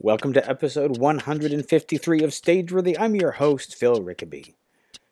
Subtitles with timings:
[0.00, 2.94] Welcome to episode 153 of Stageworthy.
[3.00, 4.54] I'm your host, Phil Rickaby.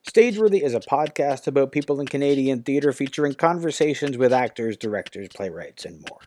[0.08, 5.84] Stageworthy is a podcast about people in Canadian theatre featuring conversations with actors, directors, playwrights,
[5.84, 6.20] and more.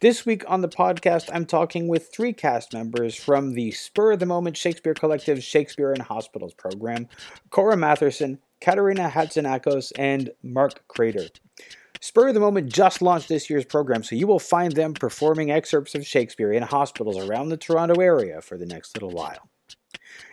[0.00, 4.20] This week on the podcast, I'm talking with three cast members from the Spur of
[4.20, 7.08] the Moment Shakespeare Collective's Shakespeare in Hospitals program
[7.50, 11.26] Cora Matherson, Katerina Hatzinakos, and Mark Crater.
[12.00, 15.50] Spur of the Moment just launched this year's program, so you will find them performing
[15.50, 19.48] excerpts of Shakespeare in hospitals around the Toronto area for the next little while.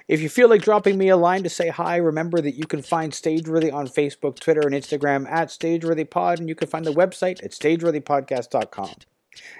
[0.07, 2.81] If you feel like dropping me a line to say hi, remember that you can
[2.81, 7.43] find Stageworthy on Facebook, Twitter, and Instagram at StageworthyPod, and you can find the website
[7.43, 8.95] at StageworthyPodcast.com.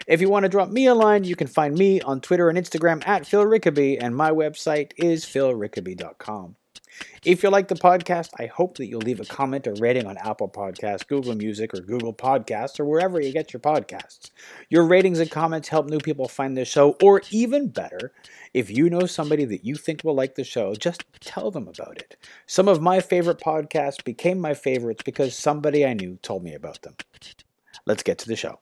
[0.06, 2.58] If you want to drop me a line, you can find me on Twitter and
[2.58, 6.56] Instagram at Phil Rickaby, and my website is philrickaby.com.
[7.24, 10.18] If you like the podcast, I hope that you'll leave a comment or rating on
[10.18, 14.32] Apple Podcasts, Google Music, or Google Podcasts, or wherever you get your podcasts.
[14.70, 18.12] Your ratings and comments help new people find the show, or even better,
[18.54, 21.98] if you know somebody that you think will like the show, just tell them about
[21.98, 22.18] it.
[22.46, 26.82] Some of my favorite podcasts became my favorites because somebody I knew told me about
[26.82, 26.96] them.
[27.86, 28.60] Let's get to the show.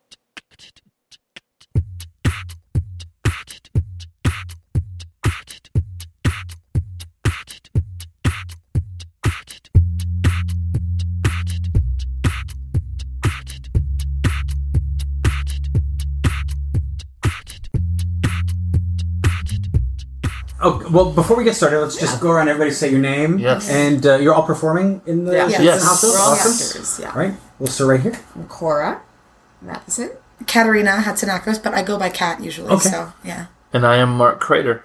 [20.64, 22.48] Oh well, before we get started, let's just go around.
[22.50, 23.40] Everybody say your name.
[23.40, 23.70] Yes.
[23.70, 25.46] And uh, you're all performing in the Yeah.
[25.48, 25.84] Shakespeare Yes.
[25.84, 26.16] Hospital.
[26.16, 26.52] We're all Awesome.
[26.52, 27.10] actors, yeah.
[27.12, 27.34] All right.
[27.60, 28.20] We'll start right here.
[28.48, 29.02] Cora
[29.62, 30.12] Matheson.
[30.48, 32.70] Katerina Hatzinakos, but I go by Kat usually.
[32.70, 32.90] Okay.
[32.90, 33.48] So yeah.
[33.74, 34.84] And I am Mark Crater.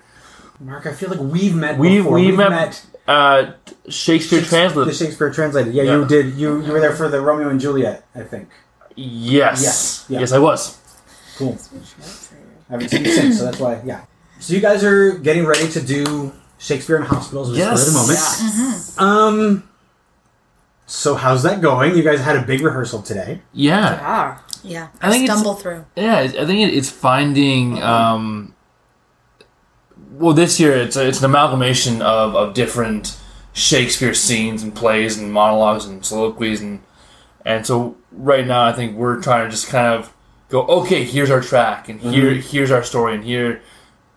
[0.61, 2.13] Mark, I feel like we've met We before.
[2.13, 3.53] we We've met, uh,
[3.89, 4.95] Shakespeare the translated.
[4.97, 5.75] Shakespeare translated.
[5.75, 5.97] Yeah, Yeah.
[5.99, 6.35] you did.
[6.35, 8.49] You you were there for the Romeo and Juliet, I think.
[8.95, 9.63] Yes.
[9.63, 10.21] Yes, yeah.
[10.21, 10.79] Yes, I was.
[11.37, 11.59] Cool.
[12.69, 13.81] I haven't seen you since, so that's why.
[13.85, 14.01] Yeah.
[14.39, 17.85] So you guys are getting ready to do Shakespeare in hospitals with Yes.
[17.85, 18.19] for the moment.
[18.19, 19.01] Mm-hmm.
[19.03, 19.69] Um.
[20.87, 21.97] So how's that going?
[21.97, 23.41] You guys had a big rehearsal today.
[23.53, 23.99] Yeah.
[24.03, 24.45] Ah.
[24.63, 24.89] Yeah.
[25.01, 25.85] I think it's- stumble through.
[25.97, 27.83] Yeah, I think it's finding.
[27.83, 28.55] Um,
[30.13, 33.17] well, this year it's a, it's an amalgamation of, of different
[33.53, 36.81] Shakespeare scenes and plays and monologues and soliloquies and
[37.45, 40.13] and so right now I think we're trying to just kind of
[40.51, 43.63] go okay here's our track and here here's our story and here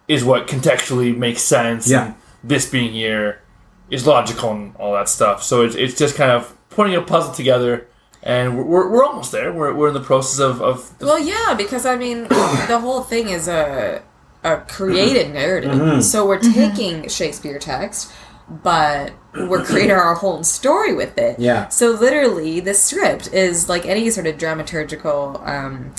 [0.09, 2.07] is what contextually makes sense Yeah.
[2.07, 3.41] and this being here
[3.89, 7.33] is logical and all that stuff so it's, it's just kind of putting a puzzle
[7.33, 7.87] together
[8.21, 11.53] and we're, we're, we're almost there we're, we're in the process of, of Well, yeah,
[11.57, 14.03] because I mean, the whole thing is a
[14.43, 15.33] a created mm-hmm.
[15.33, 15.71] narrative.
[15.71, 16.01] Mm-hmm.
[16.01, 16.53] So we're mm-hmm.
[16.53, 18.11] taking Shakespeare text,
[18.49, 21.39] but we're creating our whole story with it.
[21.39, 21.67] Yeah.
[21.69, 25.93] So literally, the script is like any sort of dramaturgical um,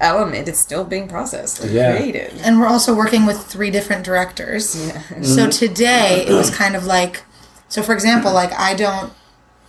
[0.00, 0.48] element.
[0.48, 1.96] It's still being processed and Yeah.
[1.96, 2.32] created.
[2.42, 4.76] And we're also working with three different directors.
[5.22, 7.22] So today it was kind of like,
[7.68, 9.12] so for example, like I don't,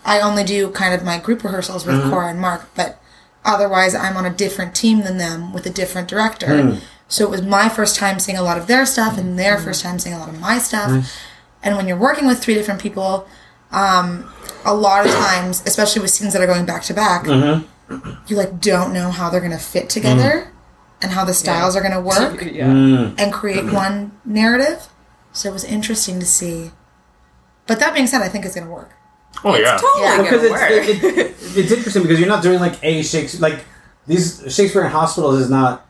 [0.03, 2.09] I only do kind of my group rehearsals with mm-hmm.
[2.09, 2.99] Cora and Mark, but
[3.45, 6.61] otherwise I'm on a different team than them with a different director.
[6.61, 6.77] Hmm.
[7.07, 9.65] So it was my first time seeing a lot of their stuff and their mm-hmm.
[9.65, 10.89] first time seeing a lot of my stuff.
[10.89, 10.99] Hmm.
[11.61, 13.27] And when you're working with three different people,
[13.71, 14.31] um,
[14.65, 17.67] a lot of times, especially with scenes that are going back to back, mm-hmm.
[18.27, 20.51] You like don't know how they're gonna fit together
[21.01, 22.67] and how the styles are gonna work yeah.
[22.67, 23.15] Mm.
[23.17, 24.87] and create one narrative.
[25.33, 26.71] So it was interesting to see.
[27.67, 28.91] But that being said, I think it's gonna work.
[29.43, 30.71] oh yeah Totally Yeah, because it's, work.
[30.71, 33.63] it, it, it's interesting because you're not doing like a Shakespeare like
[34.07, 35.87] these Shakespeare in hospitals is not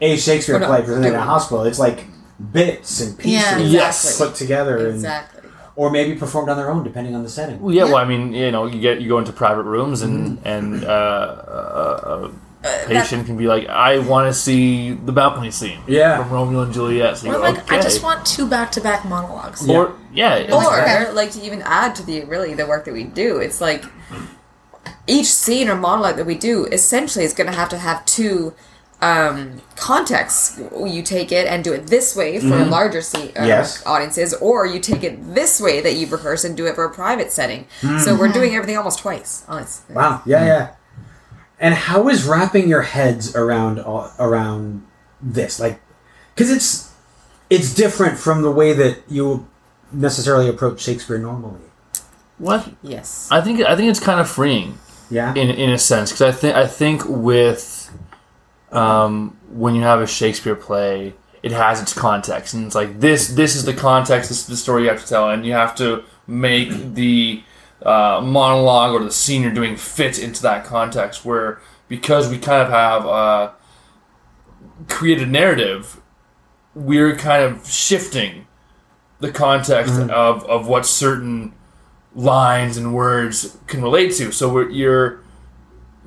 [0.00, 0.66] a Shakespeare Oh, no.
[0.66, 1.64] play presented in a hospital.
[1.64, 2.06] It's like
[2.52, 3.58] bits and pieces Yeah.
[3.58, 4.18] Yes.
[4.18, 5.41] put together exactly.
[5.76, 7.60] And or maybe performed on their own depending on the setting.
[7.60, 7.92] Well, yeah, Yeah.
[7.92, 10.46] well, I mean, you know, you get you go into private rooms and Mm-hmm.
[10.48, 12.30] and uh, a,
[12.64, 16.18] a patient can be like, I want to see the balcony scene, Yeah.
[16.22, 17.18] from Romeo and Juliet.
[17.18, 17.76] So Or go, like, okay.
[17.78, 19.68] I just want two back-to-back monologues.
[19.68, 23.38] or yeah, Or like to even add to the really the work that we do,
[23.38, 23.84] it's like
[25.06, 28.54] each scene or monologue that we do essentially is going to have to have two
[29.02, 30.58] um, contexts.
[30.86, 33.84] You take it and do it this way for a larger scene, uh, Yes.
[33.84, 36.90] audiences, or you take it this way that you rehearse and do it for a
[36.90, 37.66] private setting.
[38.04, 39.44] So we're doing everything almost twice.
[39.48, 39.94] Honestly.
[39.94, 40.22] Wow.
[40.24, 40.68] Yeah, yeah.
[41.60, 44.82] And how is wrapping your heads around all- around
[45.20, 45.80] this like
[46.34, 46.90] because it's
[47.50, 49.46] it's different from the way that you
[49.92, 51.60] necessarily approach Shakespeare normally.
[52.38, 53.28] what Yes.
[53.30, 54.78] I think I think it's kind of freeing
[55.10, 55.32] Yeah.
[55.34, 57.81] in in a sense because I think I think with
[58.72, 63.28] um, when you have a Shakespeare play, it has its context, and it's like this
[63.28, 65.74] this is the context, this is the story you have to tell, and you have
[65.76, 67.42] to make the
[67.82, 71.24] uh, monologue or the scene you're doing fit into that context.
[71.24, 73.50] Where because we kind of have uh,
[74.88, 76.00] created narrative,
[76.74, 78.46] we're kind of shifting
[79.20, 81.54] the context of, of what certain
[82.14, 84.32] lines and words can relate to.
[84.32, 85.21] So we're, you're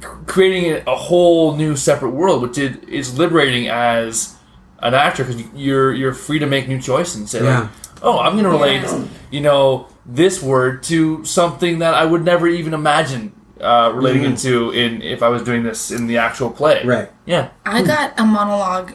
[0.01, 4.35] creating a whole new separate world, which is, is liberating as
[4.79, 7.61] an actor because you're you're free to make new choices and say Yeah.
[7.61, 7.69] like,
[8.01, 9.03] oh, I'm going to relate, Yeah.
[9.31, 14.37] you know, this word to something that I would never even imagine uh, relating it
[14.39, 16.83] to in if I was doing this in the actual play.
[16.85, 17.09] Right.
[17.25, 17.49] Yeah.
[17.65, 18.91] I got a monologue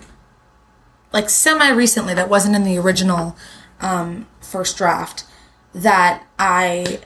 [1.13, 3.37] like semi recently that wasn't in the original
[3.81, 5.25] um, first draft
[5.75, 7.01] that I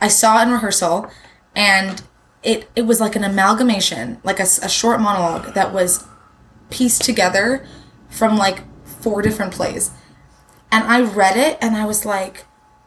[0.00, 1.10] I saw in rehearsal
[1.56, 2.02] and
[2.42, 6.06] it it was like an amalgamation like a short monologue that was
[6.70, 7.66] pieced together
[8.08, 9.90] from like four different plays.
[10.70, 12.46] And I read it and I was like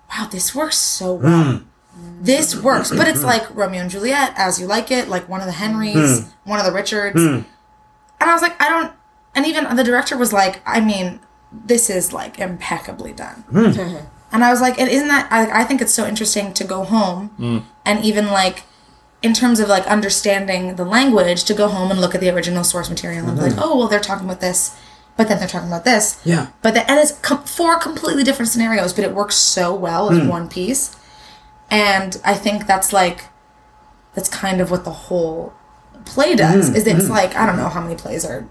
[0.10, 1.58] wow this works so well.
[1.58, 2.24] Hmm.
[2.24, 2.92] This works.
[2.92, 6.22] But it's like Romeo and Juliet as you like it like one of the Henrys
[6.22, 6.50] hmm.
[6.50, 7.22] one of the Richards.
[7.22, 7.42] Hmm.
[8.20, 8.94] And I was like, I don't.
[9.36, 11.20] And even the director was like, I mean,
[11.52, 13.44] this is like impeccably done.
[14.32, 15.32] and I was like, and isn't that?
[15.32, 18.64] I, I think it's so interesting to go home and even like,
[19.26, 22.64] in terms of like understanding the language, to go home and look at the original
[22.64, 23.64] source material and be like, mm-hmm.
[23.64, 24.78] oh, well, they're talking about this,
[25.18, 26.22] but then they're talking about this.
[26.24, 26.50] Yeah.
[26.62, 30.20] But the, and it's com- four completely different scenarios, but it works so well as
[30.20, 30.30] mm.
[30.30, 30.96] one piece.
[31.72, 33.26] And I think that's like,
[34.14, 35.54] that's kind of what the whole
[36.06, 36.68] play does.
[36.68, 36.76] Mm-hmm.
[36.76, 37.12] Is it's mm-hmm.
[37.12, 38.48] like I don't know how many plays are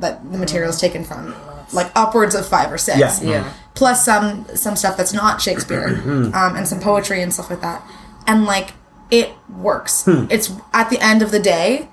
[0.00, 1.36] that the material's taken from,
[1.72, 2.98] like upwards of five or six.
[2.98, 3.14] Yeah.
[3.22, 3.52] Yeah.
[3.74, 6.02] Plus some some stuff that's not Shakespeare,
[6.34, 7.80] um, and some poetry and stuff like that.
[8.26, 8.72] And like
[9.10, 10.04] it works.
[10.04, 10.26] Hmm.
[10.30, 11.88] It's at the end of the day,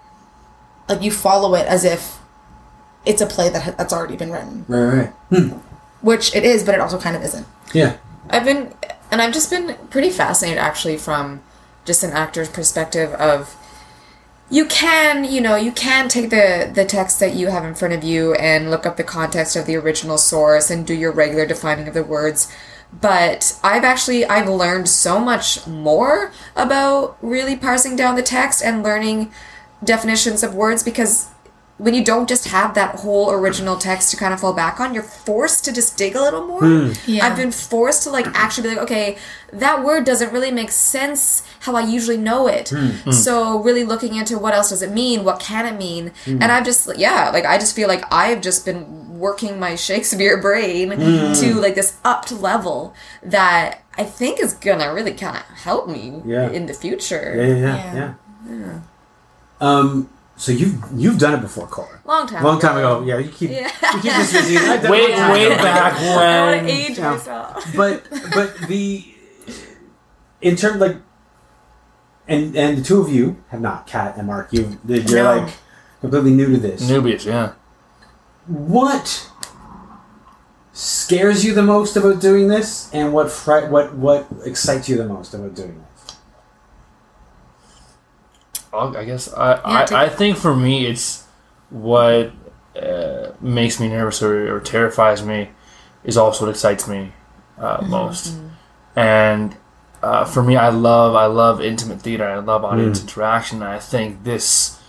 [0.87, 2.19] like you follow it as if
[3.05, 5.09] it's a play that ha- that's already been written, Right, right.
[5.29, 5.57] Hmm.
[6.01, 7.47] which it is, but it also kind of isn't.
[7.73, 7.97] Yeah.
[8.29, 8.73] I've been,
[9.11, 11.41] and I've just been pretty fascinated actually from
[11.85, 13.55] just an actor's perspective of
[14.49, 17.93] you can, you know, you can take the the text that you have in front
[17.93, 21.45] of you and look up the context of the original source and do your regular
[21.45, 22.49] defining of the words.
[22.91, 28.81] But I've actually I've learned so much more about really parsing down the text and
[28.81, 29.31] learning
[29.83, 31.29] definitions of words because
[31.77, 34.95] when you don't just have that whole original text to kind of fall back on,
[34.95, 36.61] you're forced to just dig a little more.
[36.61, 36.91] Hmm.
[37.05, 37.25] Yeah.
[37.25, 39.17] I've been forced to like actually be like, okay,
[39.53, 42.69] that word doesn't really make sense how I usually know it.
[42.69, 42.87] Hmm.
[43.03, 43.11] Hmm.
[43.11, 45.23] So really looking into what else does it mean?
[45.23, 46.13] What can it mean?
[46.25, 50.41] And I've just yeah, like I just feel like I've just been working my Shakespeare
[50.41, 55.87] brain to like this upped level that I think is gonna really kind of help
[55.87, 56.49] me Yeah.
[56.49, 57.33] in the future.
[57.37, 58.13] Yeah, yeah, yeah.
[58.49, 58.79] yeah.
[59.61, 60.09] Um.
[60.37, 61.99] So you've you've done it before, Cora.
[62.05, 62.43] Long time.
[62.43, 63.03] Long time ago.
[63.03, 63.17] Yeah.
[63.17, 63.67] You keep Yeah.
[63.95, 64.57] you keep this busy.
[64.57, 66.65] I've it Way, a long time way back I want when.
[66.65, 67.11] to age Yeah.
[67.11, 67.65] myself.
[67.75, 68.03] but
[68.35, 69.03] but the
[70.41, 70.97] in terms like
[72.27, 75.37] and and the two of you have not Kat and Mark you you're No.
[75.37, 75.53] like
[76.01, 77.53] completely new to this Nubius, yeah.
[78.45, 79.31] what
[80.73, 85.05] scares you the most about doing this and what fri- what what excites you the
[85.07, 85.86] most about doing this I'll,
[88.77, 91.25] I guess I, Yeah, I, I think for me it's
[91.69, 92.31] what
[92.81, 95.49] uh, makes me nervous or, or terrifies me
[96.03, 97.11] is also what excites me
[97.59, 98.37] uh, most.
[98.95, 99.55] And
[100.01, 102.27] uh, for me, I love I love intimate theater.
[102.27, 103.61] I love audience interaction.
[103.63, 104.79] And I think this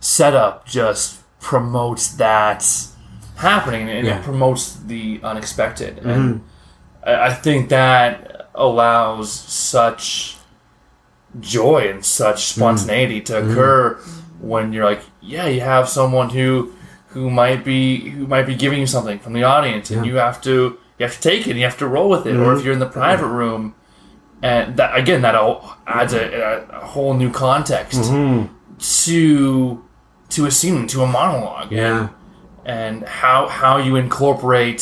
[0.00, 2.64] setup just promotes that
[3.36, 4.18] happening and Yeah.
[4.18, 5.98] it promotes the unexpected.
[5.98, 6.42] And
[7.04, 10.36] I, I think that allows such
[11.40, 12.60] joy and such hmm.
[12.60, 13.50] spontaneity to hmm.
[13.50, 13.94] occur
[14.40, 16.72] when you're like, yeah, you have someone who
[17.08, 20.40] who might be who might be giving you something from the audience, and you have
[20.42, 22.36] to you have to take it, and you have to roll with it.
[22.36, 22.64] Or if hmm.
[22.64, 23.74] you're in the private room,
[24.42, 28.04] and that again that all adds a, a, whole new context
[28.78, 29.84] to
[30.30, 32.08] to a scene, to a monologue, yeah.
[32.64, 34.80] And how how you incorporate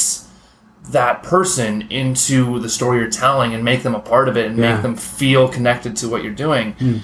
[0.91, 4.59] that person into the story you're telling and make them a part of it and
[4.59, 4.75] Yeah.
[4.75, 7.03] make them feel connected to what you're doing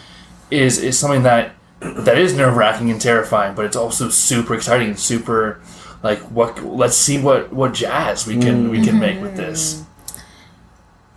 [0.50, 4.88] is is something that that is nerve wracking and terrifying, but it's also super exciting
[4.88, 5.60] and super
[6.02, 9.82] like what let's see what what jazz we can we can make with this.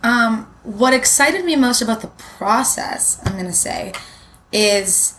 [0.04, 3.92] Um, what excited me most about the process, I'm going to say,
[4.52, 5.14] is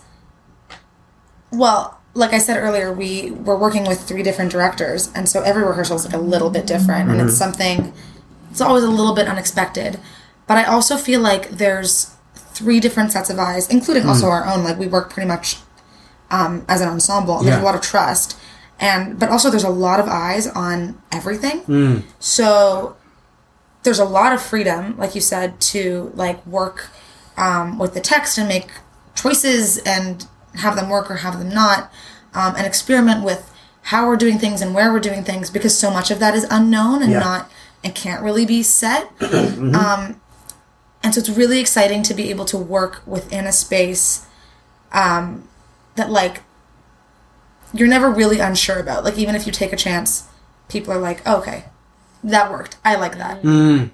[1.50, 5.64] well, like I said earlier, we were working with three different directors, and so every
[5.64, 7.92] rehearsal is like a little bit different, and it's something.
[8.50, 9.98] It's always a little bit unexpected,
[10.46, 14.62] but I also feel like there's three different sets of eyes, including also our own.
[14.64, 15.56] Like we work pretty much
[16.30, 17.38] um, as an ensemble.
[17.38, 18.38] and There's a lot of trust,
[18.78, 21.62] and but also there's a lot of eyes on everything.
[22.20, 22.94] So
[23.82, 26.90] there's a lot of freedom, like you said, to like work
[27.36, 28.68] um, with the text and make
[29.16, 31.92] choices and have them work or have them not,
[32.34, 33.50] um, and experiment with
[33.88, 36.46] how we're doing things and where we're doing things because so much of that is
[36.50, 37.18] unknown and Yeah.
[37.20, 37.50] not
[37.82, 39.10] and can't really be set.
[39.22, 40.20] um,
[41.02, 44.26] and so it's really exciting to be able to work within a space
[44.92, 45.46] um,
[45.96, 46.42] that like
[47.74, 49.04] you're never really unsure about.
[49.04, 50.28] Like even if you take a chance,
[50.68, 51.64] people are like, okay,
[52.22, 52.78] that worked.
[52.84, 53.44] I like that.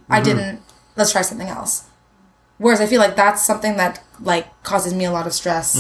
[0.09, 0.63] I didn't.
[0.97, 1.85] Let's try something else.
[2.63, 5.75] Whereas I feel like that's something that like causes me a lot of stress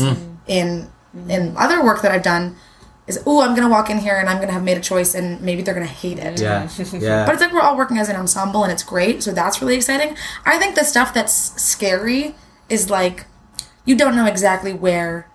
[0.46, 0.88] in
[1.28, 2.56] in other work that I've done.
[3.06, 5.40] Is oh I'm gonna walk in here and I'm gonna have made a choice and
[5.42, 6.40] maybe they're gonna hate it.
[6.40, 6.62] Yeah,
[7.02, 7.26] yeah.
[7.26, 9.74] But it's like we're all working as an ensemble and it's great, so that's really
[9.76, 10.16] exciting.
[10.46, 12.34] I think the stuff that's scary
[12.68, 13.26] is like
[13.84, 15.26] you don't know exactly where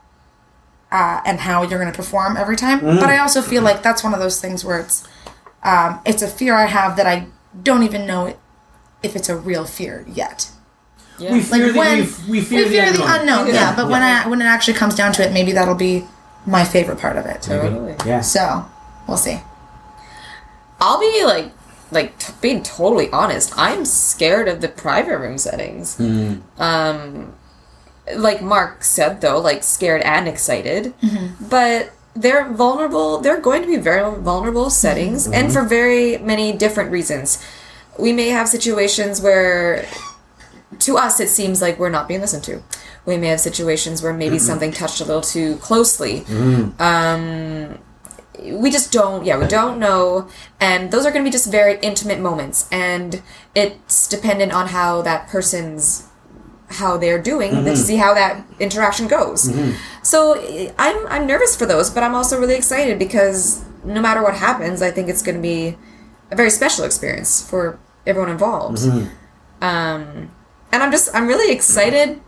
[0.91, 2.79] uh, and how you're going to perform every time.
[2.99, 5.05] But I also feel like that's one of those things where it's
[5.63, 7.27] um, it's a fear I have that I
[7.61, 8.37] don't even know
[9.03, 10.49] if it's a real fear yet.
[11.19, 11.39] We Yeah.
[11.41, 13.53] fear the, when- we, we fear, we fear the unknown, yeah.
[13.53, 13.75] Yeah.
[13.75, 16.05] but when I when it actually comes down to it, maybe that'll be
[16.45, 17.41] my favorite part of it.
[17.41, 17.95] Totally.
[18.05, 18.22] Yeah.
[18.22, 18.65] So
[19.07, 19.39] we'll see.
[20.79, 21.51] I'll be like,
[21.91, 23.53] like t- being totally honest.
[23.57, 25.95] I'm scared of the private room settings.
[25.98, 26.36] Hmm.
[26.60, 27.34] Um,
[28.13, 31.48] like Mark said though, like scared and excited, mm-hmm.
[31.50, 33.19] but they're vulnerable.
[33.19, 35.53] They're going to be very vulnerable settings, and mm-hmm.
[35.53, 37.43] for very many different reasons.
[37.98, 39.86] We may have situations where,
[40.79, 42.62] to us, it seems like we're not being listened to.
[43.05, 44.46] We may have situations where maybe mm-hmm.
[44.46, 46.22] something touched a little too closely.
[46.22, 46.82] Mm-hmm.
[46.82, 47.79] Um,
[48.60, 50.27] we just don't yeah we don't know.
[50.60, 52.67] And those are going to be just very intimate moments.
[52.72, 53.22] And
[53.53, 56.08] it's dependent on how that person's
[56.67, 57.75] how they're doing to mm-hmm.
[57.75, 59.53] see how that interaction goes.
[60.01, 64.22] So eh, i'm i'm nervous for those but i'm also really excited because no matter
[64.24, 65.77] what happens i think it's going to be
[66.32, 68.79] a very special experience for everyone involved.
[69.62, 70.32] Um
[70.75, 72.22] and i'm just i'm really excited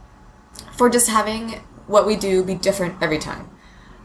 [0.78, 3.50] for just having what we do be different every time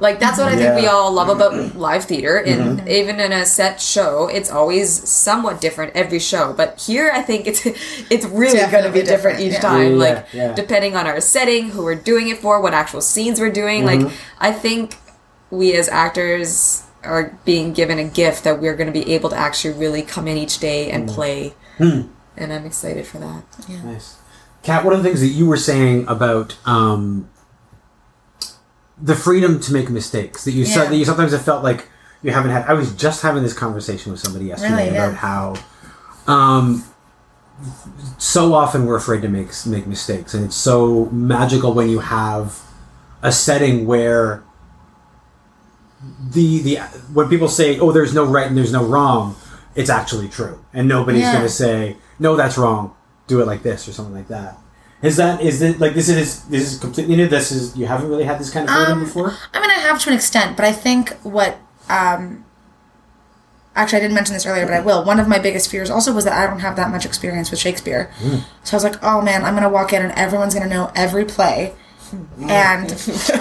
[0.02, 2.38] like that's what I think we all love about live theater.
[2.38, 2.88] And mm-hmm.
[2.88, 6.52] even in a set show, it's always somewhat different every show.
[6.52, 7.64] But here, I think it's
[8.10, 9.60] it's really going to be different, different, each yeah.
[9.60, 9.92] time.
[9.92, 10.54] Yeah, like yeah.
[10.54, 13.84] depending on our setting, who we're doing it for, what actual scenes we're doing.
[13.84, 14.14] Like mm-hmm.
[14.40, 14.96] I think
[15.50, 19.36] we as actors are being given a gift that we're going to be able to
[19.36, 21.14] actually really come in each day and mm.
[21.14, 21.54] play.
[21.78, 22.02] Hmm.
[22.36, 23.44] And I'm excited for that.
[23.68, 24.18] Nice.
[24.62, 27.28] Kat, one of the things that you were saying about um,
[29.00, 31.88] the freedom to make mistakes that you said that you sometimes have felt like
[32.22, 32.66] you haven't had.
[32.66, 34.94] I was just having this conversation with somebody yesterday Really?
[34.94, 35.06] Yeah.
[35.08, 35.54] about how
[36.32, 36.84] um,
[38.18, 42.60] so often we're afraid to make make mistakes, and it's so magical when you have
[43.22, 44.44] a setting where
[46.30, 46.76] the the
[47.12, 49.34] when people say, "Oh, there's no right and there's no wrong,"
[49.74, 51.32] it's actually true, and nobody's Yeah.
[51.32, 52.94] going to say, "No, that's wrong.
[53.32, 54.58] Do it like this" or something like that.
[55.00, 57.26] Is that is it like this is this is completely new?
[57.28, 59.32] This is you haven't really had this kind of freedom Um, before.
[59.54, 61.56] I mean, I have to an extent, but I think what.
[61.88, 62.44] Um,
[63.74, 65.02] actually, I didn't mention this earlier, but I will.
[65.02, 67.58] One of my biggest fears also was that I don't have that much experience with
[67.58, 68.10] Shakespeare.
[68.64, 70.74] So I was like, oh man, I'm going to walk in and everyone's going to
[70.74, 71.72] know every play.
[72.12, 72.90] And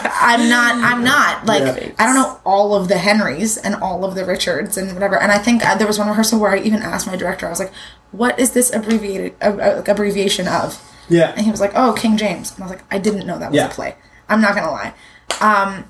[0.05, 1.45] I'm not, I'm not.
[1.45, 1.91] Like, Yeah.
[1.99, 5.17] I don't know all of the Henrys and all of the Richards and whatever.
[5.19, 7.49] And I think uh, there was one rehearsal where I even asked my director, I
[7.49, 7.73] was like,
[8.11, 10.81] what is this abbreviated uh, uh, abbreviation of?
[11.09, 13.37] Yeah, And he was like, "Oh, King James." And I was like, "I didn't know
[13.37, 13.65] that was Yeah.
[13.67, 13.95] a play."
[14.29, 14.93] I'm not gonna lie,
[15.41, 15.85] um,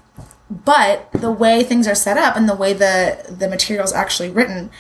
[0.50, 4.71] but the way things are set up and the way the the material's actually written,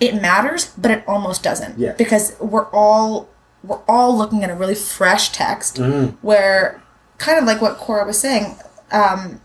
[0.00, 1.78] it matters, but it almost doesn't.
[1.78, 1.92] Yeah.
[1.92, 3.28] Because we're all
[3.62, 6.16] we're all looking at a really fresh text Mm-hmm.
[6.26, 6.81] where,
[7.24, 8.44] kind of like what Cora was saying,
[8.90, 9.40] um,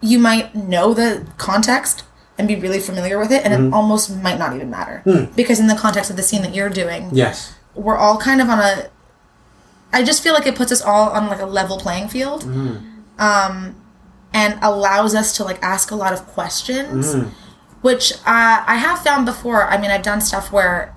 [0.00, 2.04] you might know the context
[2.38, 3.66] and be really familiar with it, and Mm-hmm.
[3.72, 5.24] it almost might not even matter Hmm.
[5.34, 8.48] because in the context of the scene that you're doing, yes, we're all kind of
[8.48, 8.88] on a
[9.92, 12.44] I just feel like it puts us all on like a level playing field.
[13.18, 13.54] Um
[14.34, 17.14] and allows us to like ask a lot of questions
[17.82, 19.60] which uh, I have found before.
[19.72, 20.92] I mean, I've done stuff where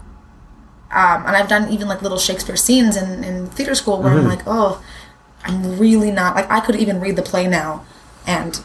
[0.91, 4.27] um and I've done even like little Shakespeare scenes in in theater school where I'm
[4.27, 4.81] like, "Oh,
[5.49, 7.85] I'm really not like I could even read the play now
[8.27, 8.63] and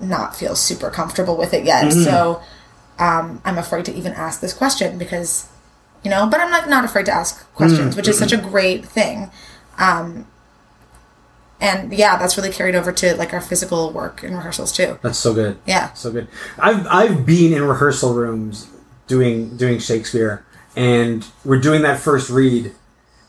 [0.00, 2.42] not feel super comfortable with it yet." So
[2.98, 5.48] um I'm afraid to even ask this question because
[6.02, 8.86] you know but i'm like not afraid to ask questions which is such a great
[8.86, 9.30] thing
[9.78, 10.26] um
[11.60, 15.18] and yeah that's really carried over to like our physical work and rehearsals too that's
[15.18, 15.58] so good.
[15.66, 16.26] yeah so good.
[16.58, 18.66] I've I've been in rehearsal rooms
[19.10, 20.46] doing doing Shakespeare,
[20.76, 22.72] and we're doing that first read,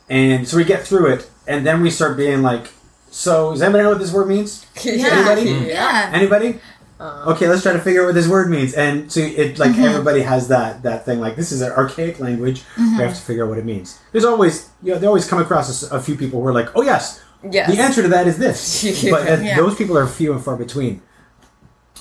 [0.09, 2.71] and so we get through it, and then we start being like,
[3.11, 4.65] "So does anybody know what this word means?
[4.83, 5.67] yeah Anybody?
[5.67, 6.59] yeah Anybody?
[6.99, 10.21] okay, let's try to figure out what this word means." And so it like everybody
[10.21, 12.63] has that that thing like this is an archaic language.
[12.77, 13.99] We have to figure out what it means.
[14.11, 16.81] There's always you know they always come across a few people who are like, "Oh
[16.81, 17.71] yes." Yes.
[17.75, 19.55] The answer to that is this, but uh, Yeah.
[19.57, 21.01] those people are few and far between.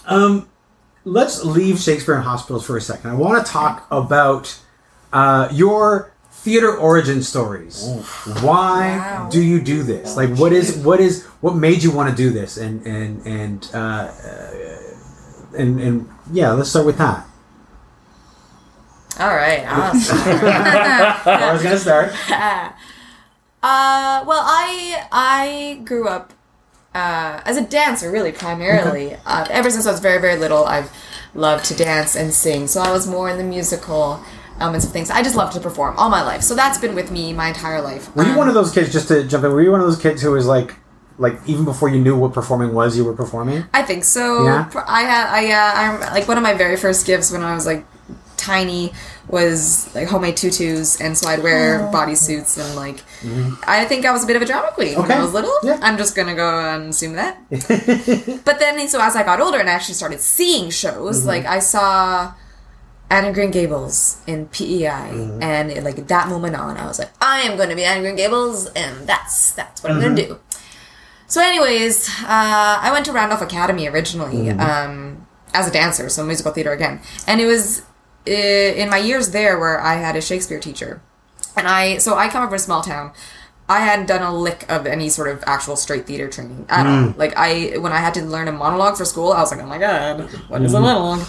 [0.06, 0.48] Um,
[1.04, 3.10] let's leave Shakespeare in hospitals for a second.
[3.10, 4.58] I want to talk about
[5.14, 6.09] uh, your
[6.42, 7.84] theater origin stories.
[8.42, 9.28] Why Wow.
[9.30, 10.16] do you do this?
[10.16, 12.56] Like, what is what is what made you want to do this?
[12.56, 17.26] And and and uh, uh, and and yeah, let's start with that.
[19.18, 19.64] All right.
[19.68, 20.18] Awesome.
[20.18, 22.12] I was gonna start.
[23.62, 26.32] Uh, well, I I grew up
[26.94, 29.16] uh, as a dancer, really primarily.
[29.26, 30.90] Uh, ever since I was very very little, I've
[31.34, 32.66] loved to dance and sing.
[32.68, 34.24] So I was more in the musical
[34.60, 35.10] elements of things.
[35.10, 36.42] I just love to perform all my life.
[36.42, 38.14] So that's been with me my entire life.
[38.14, 38.92] Were you Um, one of those kids?
[38.92, 40.74] Just to jump in, were you one of those kids who was like,
[41.18, 43.64] like even before you knew what performing was, you were performing?
[43.74, 44.44] I think so.
[44.44, 44.70] Yeah?
[44.86, 47.66] I had I uh, I'm like one of my very first gifts when I was
[47.66, 47.84] like
[48.38, 48.90] tiny
[49.28, 53.02] was like homemade tutus, and so I'd wear bodysuits and like
[53.68, 55.20] I think I was a bit of a drama queen when Mm-hmm.
[55.20, 55.56] I was little.
[55.62, 55.78] Yeah.
[55.82, 57.36] I'm just gonna go and assume that.
[58.44, 61.28] but then so as I got older and I actually started seeing shows, Mm-hmm.
[61.28, 62.32] like I saw.
[63.10, 65.42] Anne of Green Gables in PEI, Mm-hmm.
[65.42, 67.98] and it, like that moment on, I was like, I am going to be Anne
[67.98, 70.32] of Green Gables, and that's that's what I'm going to Mm-hmm.
[70.34, 70.40] do.
[71.26, 76.52] So, anyways, uh, I went to Randolph Academy originally um, as a dancer, so musical
[76.52, 77.82] theater again, and it was
[78.28, 81.00] uh, in my years there where I had a Shakespeare teacher,
[81.56, 83.12] and I so I come from a small town.
[83.68, 87.14] I hadn't done a lick of any sort of actual straight theater training at all.
[87.16, 89.66] Like I, when I had to learn a monologue for school, I was like, "Oh
[89.66, 91.24] my god, what is a monologue?"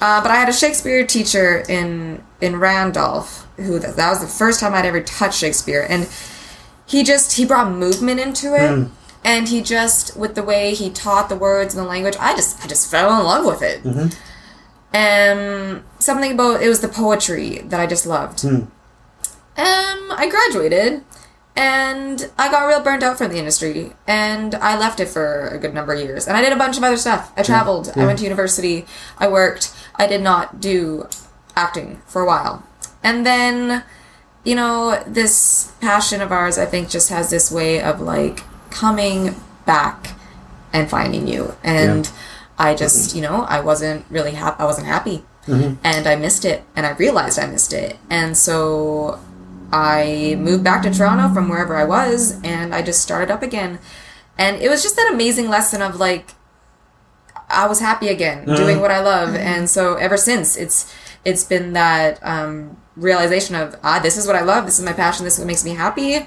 [0.00, 4.26] Uh, but I had a Shakespeare teacher in in Randolph who that, that was the
[4.28, 6.08] first time I'd ever touched Shakespeare, and
[6.86, 8.70] he just he brought movement into it,
[9.24, 12.62] and he just with the way he taught the words and the language, I just
[12.64, 13.84] I just fell in love with it.
[14.94, 18.44] Um, something about it was the poetry that I just loved.
[19.56, 21.02] Um, I graduated.
[21.56, 25.58] And I got real burnt out from the industry, and I left it for a
[25.58, 26.28] good number of years.
[26.28, 27.32] And I did a bunch of other stuff.
[27.36, 27.90] I traveled.
[27.96, 28.86] I went to university.
[29.18, 29.74] I worked.
[29.98, 31.08] I did not do
[31.56, 32.64] acting for a while.
[33.02, 33.84] And then,
[34.44, 39.34] you know, this passion of ours, I think, just has this way of like coming
[39.66, 40.14] back
[40.72, 41.54] and finding you.
[41.64, 42.10] And
[42.58, 44.60] I just, you know, I wasn't really happy.
[44.60, 45.24] I wasn't happy.
[45.46, 45.74] Mm-hmm.
[45.82, 46.64] And I missed it.
[46.76, 47.96] And I realized I missed it.
[48.10, 49.20] And so
[49.72, 53.78] I moved back to Toronto from wherever I was and I just started up again.
[54.38, 56.34] And it was just that amazing lesson of like
[57.50, 59.34] I was happy again doing what I love.
[59.34, 64.36] And so ever since it's it's been that um, realization of ah this is what
[64.36, 66.26] I love, this is my passion, this is what makes me happy.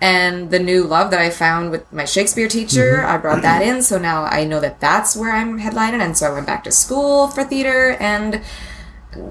[0.00, 3.82] And the new love that I found with my Shakespeare teacher, I brought that in.
[3.82, 6.00] So now I know that that's where I'm headlining.
[6.00, 8.40] And so I went back to school for theater and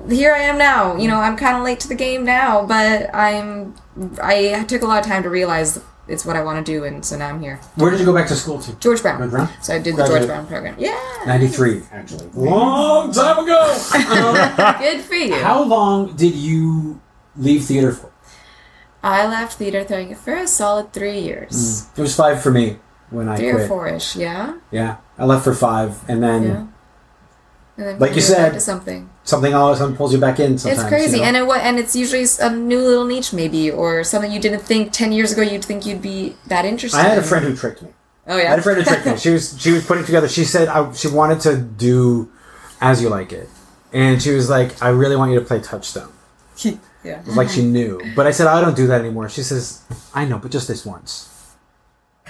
[0.10, 0.98] here I am now.
[0.98, 3.76] You know, I'm kind of late to the game now, but I'm.
[4.22, 7.04] I took a lot of time to realize it's what I want to do, and
[7.04, 7.60] so now I'm here.
[7.76, 8.74] Where did you go back to school to?
[8.80, 9.20] George Brown.
[9.20, 9.50] George Brown?
[9.62, 10.76] So I did the George Brown program.
[10.78, 11.00] Yeah.
[11.26, 12.28] 93, actually.
[12.34, 13.78] Long time ago!
[14.08, 15.36] Um, Good for you.
[15.36, 17.02] how long did you
[17.36, 18.12] leave theater for?
[19.04, 19.84] I left theater
[20.16, 22.78] for a solid three years, It was five for me
[23.10, 23.64] when I three quit.
[23.64, 24.16] or four ish.
[24.16, 24.58] Yeah.
[24.72, 26.66] Yeah, I left for five, and then Yeah.
[27.78, 29.10] And then Like you said, to something.
[29.28, 30.58] Something all of a sudden pulls you back in.
[30.58, 31.28] Sometimes It's crazy, you know?
[31.28, 34.92] and it and it's usually a new little niche, maybe, or something you didn't think
[34.92, 37.00] ten years ago you'd think you'd be that interested.
[37.00, 37.90] I had a friend who tricked me.
[38.28, 39.18] Oh yeah, I had a friend who tricked me.
[39.26, 40.28] She was she was putting together.
[40.28, 42.32] She said I, she wanted to do
[42.82, 43.50] as you like it,
[43.94, 46.12] and she was like, "I really want you to play Touchstone."
[47.04, 47.22] yeah.
[47.26, 47.74] Like she mm-hmm.
[47.74, 50.68] knew, but I said, "I don't do that anymore." She says, "I know, but just
[50.68, 51.34] this once."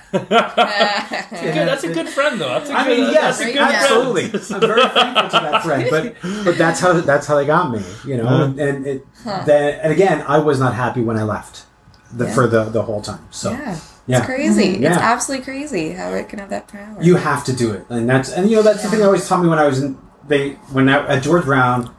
[0.12, 2.48] Good, that's a good friend, though.
[2.50, 3.82] That's a I good, mean, yes, that's a good Yeah.
[3.82, 4.24] absolutely.
[4.56, 6.15] I'm very thankful to that friend, but
[6.46, 8.26] but that's how that's how they got me, you know.
[8.28, 8.43] Uh-huh.
[8.46, 9.06] And, and it
[9.46, 11.65] then and again, I was not happy when I left
[12.13, 12.34] the, Yeah.
[12.34, 13.28] for the the whole time.
[13.32, 13.80] So Yeah.
[14.08, 14.17] yeah.
[14.17, 14.78] It's crazy.
[14.80, 14.89] Yeah.
[14.93, 16.96] It's absolutely crazy how it can have that power.
[17.02, 19.28] you have to do it, and that's and you know that's the thing they always
[19.28, 21.93] taught me when I was in they when I, at George Brown.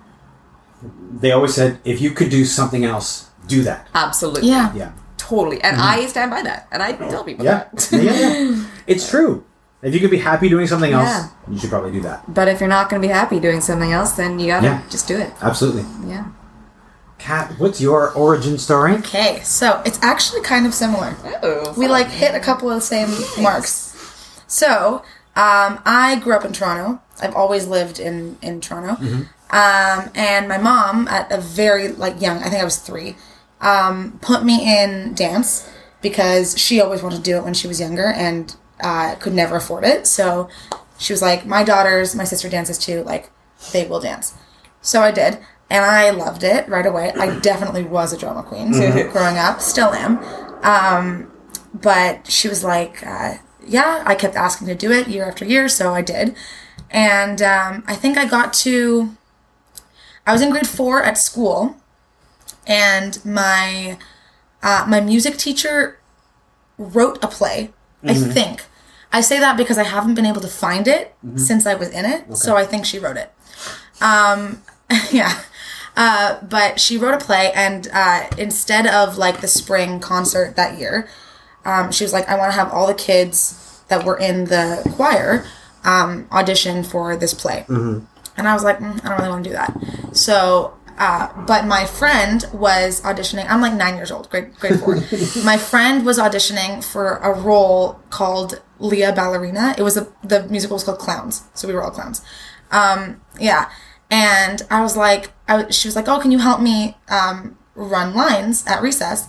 [1.11, 3.89] They always said, if you could do something else, do that.
[3.95, 4.49] Absolutely.
[4.49, 4.73] Yeah.
[4.75, 4.93] Yeah,
[5.29, 5.61] Totally.
[5.63, 6.69] And I stand by that.
[6.73, 7.89] And I tell people yeah, that.
[7.93, 8.65] yeah, yeah.
[8.87, 9.45] It's true.
[9.83, 11.29] If you could be happy doing something else, Yeah.
[11.53, 12.23] you should probably do that.
[12.33, 14.67] But if you're not going to be happy doing something else, then you got to
[14.67, 14.83] Yeah.
[14.91, 15.31] just do it.
[15.43, 15.85] Absolutely.
[16.11, 16.25] Yeah.
[17.19, 18.95] Kat, what's your origin story?
[18.95, 21.15] Okay, so it's actually kind of similar.
[21.43, 21.75] Oh.
[21.77, 23.11] We like hit a couple of the same
[23.43, 23.95] marks.
[24.47, 25.03] So,
[25.37, 27.01] um, I grew up in Toronto.
[27.21, 28.97] I've always lived in in Toronto.
[29.51, 33.17] Um, and my mom, at a very like young, I think I was three,
[33.61, 35.69] um, put me in dance
[36.01, 39.57] because she always wanted to do it when she was younger and uh, could never
[39.57, 40.07] afford it.
[40.07, 40.49] So
[40.99, 43.03] she was like, "My daughters, my sister dances too.
[43.05, 43.31] Like,
[43.73, 44.35] they will dance."
[44.81, 45.39] So I did,
[45.71, 47.13] and I loved it right away.
[47.13, 48.71] I definitely was a drama queen
[49.13, 50.19] growing up, still am.
[50.65, 51.31] Um,
[51.75, 53.35] but she was like, uh,
[53.67, 56.37] "Yeah," I kept asking to do it year after year, so I did.
[56.91, 59.17] and um, I think I got to.
[60.27, 61.77] I was in grade four at school,
[62.69, 63.99] and my
[64.63, 65.99] uh, my music teacher
[66.77, 67.71] wrote a play.
[68.05, 68.65] I think.
[69.13, 72.05] I say that because I haven't been able to find it since I was in
[72.05, 73.33] it, so I think she wrote it.
[74.01, 74.63] Um,
[75.11, 75.41] yeah.
[75.97, 80.79] Uh, but she wrote a play, and uh, instead of like the spring concert that
[80.79, 81.09] year,
[81.65, 84.89] um, she was like, I want to have all the kids that were in the
[84.95, 85.45] choir
[85.85, 87.65] um, audition for this play.
[88.37, 90.17] And I was like, mm, I don't really want to do that.
[90.17, 93.47] So, uh, but my friend was auditioning.
[93.49, 94.97] I'm like nine years old, grade, grade four.
[95.45, 99.75] my friend was auditioning for a role called Leah Ballerina.
[99.79, 101.43] It was a, the musical was called Clowns.
[101.55, 102.23] So we were all clowns.
[102.73, 103.71] Um, yeah.
[104.11, 108.15] And I was like, I, she was like, oh, can you help me um, run
[108.15, 109.29] lines at recess?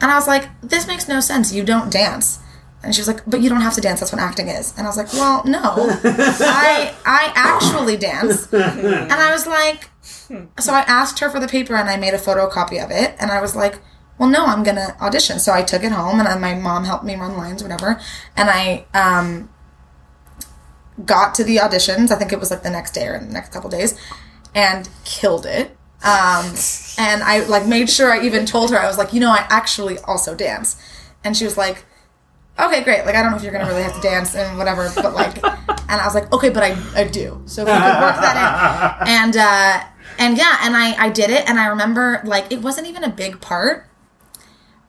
[0.00, 1.52] And I was like, this makes no sense.
[1.52, 2.40] You don't dance.
[2.82, 4.00] And she was like, but you don't have to dance.
[4.00, 4.72] That's what acting is.
[4.76, 5.60] And I was like, well, no,
[6.04, 8.52] I I actually dance.
[8.52, 9.90] And I was like,
[10.58, 13.14] so I asked her for the paper and I made a photocopy of it.
[13.18, 13.80] And I was like,
[14.18, 15.38] well, no, I'm gonna audition.
[15.38, 18.00] So I took it home and my mom helped me run lines, whatever.
[18.36, 19.48] And I um,
[21.04, 22.10] got to the auditions.
[22.10, 23.98] I think it was like the next day or the next couple days,
[24.54, 25.76] and killed it.
[26.02, 26.54] Um,
[26.96, 29.46] and I like made sure I even told her I was like, you know, I
[29.50, 30.80] actually also dance.
[31.24, 31.84] And she was like,
[32.58, 33.04] okay, great.
[33.04, 35.36] Like I don't know if you're gonna really have to dance and whatever, but like,
[35.44, 37.42] and I was like, okay, but I, I do.
[37.46, 39.84] So if we could work that in, and uh,
[40.18, 43.08] and yeah, and I I did it, and I remember like it wasn't even a
[43.08, 43.86] big part,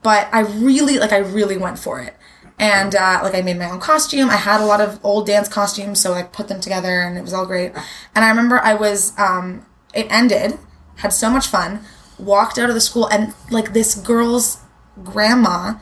[0.02, 2.16] but I really like I really went for it.
[2.58, 4.30] And uh, like I made my own costume.
[4.30, 7.22] I had a lot of old dance costumes, so I put them together, and it
[7.22, 7.72] was all great.
[8.14, 10.58] And I remember I was um, it ended,
[10.98, 11.82] had so much fun,
[12.18, 14.60] walked out of the school, and like this girl's
[15.04, 15.76] grandma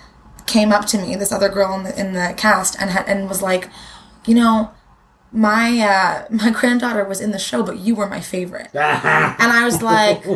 [0.45, 3.41] came up to me, this other girl in the in the cast, and and was
[3.41, 3.69] like,
[4.25, 4.71] you know,
[5.31, 8.69] my uh, my granddaughter was in the show, but you were my favorite.
[8.73, 10.31] and I was like, I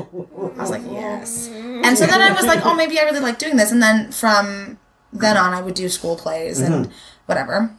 [0.57, 1.47] was like, yes.
[1.49, 3.71] And so then I was like, oh, maybe I really like doing this.
[3.71, 4.77] And then from
[5.13, 6.91] then on, I would do school plays and
[7.25, 7.75] whatever.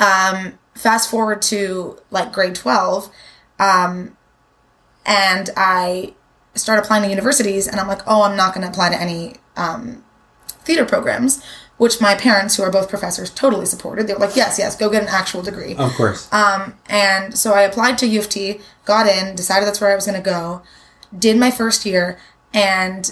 [0.00, 3.10] Um, fast forward to like grade twelve,
[3.58, 4.16] um,
[5.06, 6.14] and I
[6.54, 9.34] start applying to universities, and I'm like, oh, I'm not going to apply to any
[9.56, 10.04] um,
[10.46, 11.44] theater programs.
[11.76, 14.06] Which my parents, who are both professors, totally supported.
[14.06, 16.32] They were like, "Yes, yes, go get an actual degree." Of course.
[16.32, 19.96] Um, and so I applied to U of T, got in, decided that's where I
[19.96, 20.62] was going to go,
[21.16, 22.18] did my first year,
[22.52, 23.10] and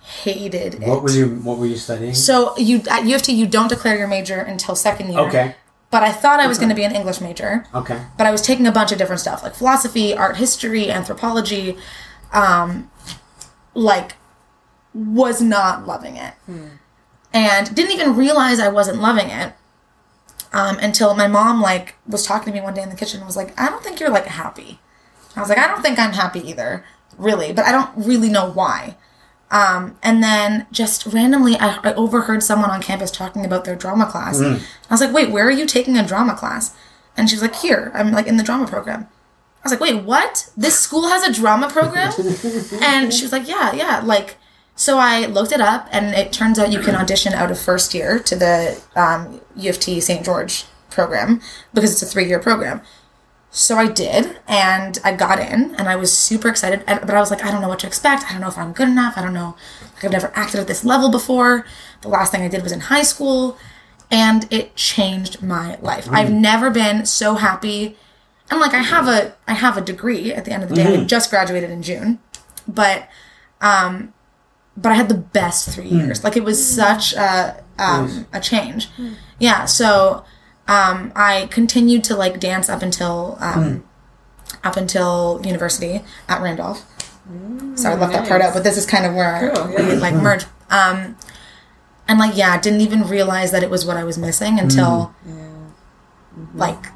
[0.00, 0.80] hated it.
[0.80, 2.14] what were you What were you studying?
[2.14, 5.20] So you at U of T, you don't declare your major until second year.
[5.20, 5.54] Okay.
[5.90, 7.64] But I thought I was going to be an English major.
[7.74, 7.98] Okay.
[8.18, 11.76] But I was taking a bunch of different stuff like philosophy, art history, anthropology.
[12.32, 12.90] Um,
[13.74, 14.16] like,
[14.92, 16.34] was not loving it,
[17.32, 19.52] and didn't even realize I wasn't loving it
[20.52, 23.26] um, until my mom like was talking to me one day in the kitchen and
[23.26, 24.80] was like, "I don't think you're like happy."
[25.36, 26.84] I was like, "I don't think I'm happy either,
[27.16, 28.96] really, but I don't really know why."
[29.50, 34.06] Um, and then just randomly, I, I overheard someone on campus talking about their drama
[34.06, 34.40] class.
[34.90, 36.76] I was like, wait, where are you taking a drama class?
[37.16, 39.08] And she was like, here, I'm like in the drama program.
[39.64, 40.50] I was like, wait, what?
[40.56, 42.12] This school has a drama program?
[42.82, 44.02] and she was like, yeah, yeah.
[44.04, 44.36] Like,
[44.78, 47.94] so I looked it up, and it turns out you can audition out of first
[47.94, 50.24] year to the um, U of T St.
[50.24, 51.40] George program
[51.74, 52.80] because it's a three year program.
[53.50, 56.84] So I did, and I got in, and I was super excited.
[56.86, 58.24] And, but I was like, I don't know what to expect.
[58.28, 59.18] I don't know if I'm good enough.
[59.18, 59.56] I don't know.
[59.94, 61.66] Like, I've never acted at this level before.
[62.02, 63.58] The last thing I did was in high school,
[64.12, 66.06] and it changed my life.
[66.08, 67.96] I've never been so happy.
[68.48, 70.96] And like, I have a I have a degree at the end of the day.
[70.96, 72.20] I just graduated in June,
[72.68, 73.08] but
[73.60, 74.12] um,
[74.82, 76.22] but I had the best three years.
[76.24, 78.88] Like, it was such a um a change.
[79.38, 79.64] Yeah.
[79.66, 80.24] So
[80.66, 83.84] um, I continued to like dance up until um,
[84.62, 86.84] up until university at Randolph.
[87.74, 90.14] Sorry, I left that part out, but this is kind of where Cool, we like
[90.14, 90.44] merge.
[90.70, 91.16] Um,
[92.06, 95.14] and like yeah, didn't even realize that it was what I was missing until
[96.54, 96.86] like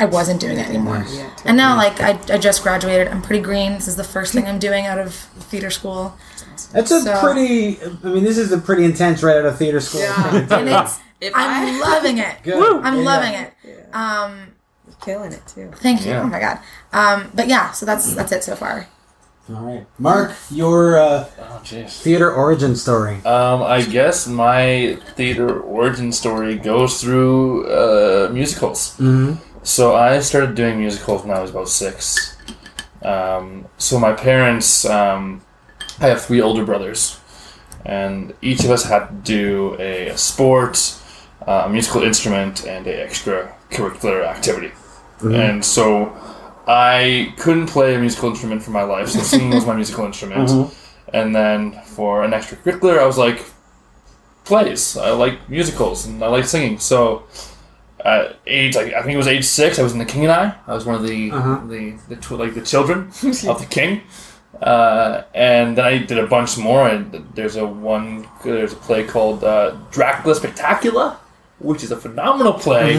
[0.00, 1.06] I wasn't doing it anymore.
[1.44, 3.08] And now like I, I just graduated.
[3.08, 3.72] I'm pretty green.
[3.74, 6.16] This is the first thing I'm doing out of theater school.
[6.72, 7.78] That's a So- pretty.
[7.82, 10.00] I mean, this is a pretty intense right out of theater school.
[10.02, 10.46] Yeah.
[10.50, 10.68] And
[11.20, 12.36] it's I'm I loving it.
[12.42, 12.82] Good.
[12.82, 13.02] I'm Yeah.
[13.02, 13.52] loving it.
[13.94, 14.48] Um,
[14.86, 15.70] You're killing it too.
[15.76, 16.10] thank you.
[16.12, 16.22] Yeah.
[16.22, 16.58] Oh my god.
[16.92, 18.86] Um, but yeah, so that's that's it so far.
[19.50, 23.16] All right, Mark, your uh, Oh, theater origin story.
[23.26, 28.96] Um, I guess my theater origin story goes through uh, musicals.
[28.98, 29.34] Mm-hmm.
[29.62, 32.36] So I started doing musicals when I was about six.
[33.02, 35.42] Um, so my parents, um,
[36.00, 37.20] I have three older brothers,
[37.84, 40.94] and each of us had to do a, sport,
[41.46, 44.72] uh, a musical instrument, and a extracurricular activity.
[45.22, 46.12] and so
[46.66, 49.08] I couldn't play a musical instrument for my life.
[49.10, 50.50] So singing was my musical instrument,
[51.12, 53.44] and then for an extracurricular, I was like
[54.44, 54.96] plays.
[54.96, 56.78] I like musicals and I like singing.
[56.78, 57.24] So
[58.04, 60.32] at age, like I think it was age six, I was in the King and
[60.32, 60.54] I.
[60.66, 61.60] I was one of the Uh-huh.
[61.66, 63.08] the, the tw- like the children
[63.48, 64.02] of the king.
[64.62, 66.88] Uh, and then I did a bunch more.
[66.88, 68.26] And there's a one.
[68.44, 71.16] There's a play called uh, Dracula Spectacular,
[71.58, 72.94] which is a phenomenal play.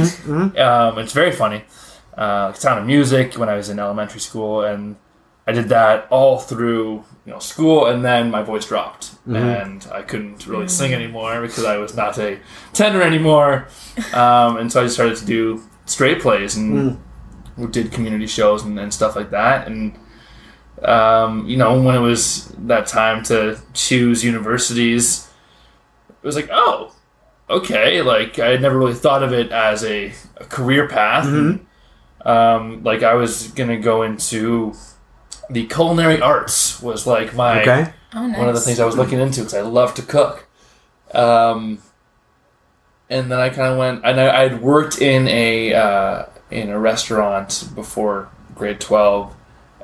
[0.57, 1.63] Um, it's very funny.
[2.17, 4.95] Uh, Sound of Music when I was in elementary school, and
[5.47, 10.01] I did that all through you know school, and then my voice dropped, and I
[10.01, 12.39] couldn't really sing anymore because I was not a
[12.73, 13.67] tenor anymore,
[14.13, 16.99] um, and so I just started to do straight plays and
[17.57, 19.93] we did community shows and, and stuff like that, and
[20.83, 25.29] um, you know when it was that time to choose universities,
[26.09, 26.91] it was like oh.
[27.47, 31.25] Okay, like I had never really thought of it as a, a career path.
[31.27, 31.67] and,
[32.25, 34.73] um, like I was gonna go into
[35.49, 37.93] the culinary arts was like my Okay.
[38.15, 38.38] Oh, nice.
[38.39, 40.47] one of the things I was looking into because I love to cook.
[41.13, 41.79] Um,
[43.09, 46.79] and then I kind of went, and I had worked in a uh, in a
[46.79, 49.35] restaurant before grade twelve,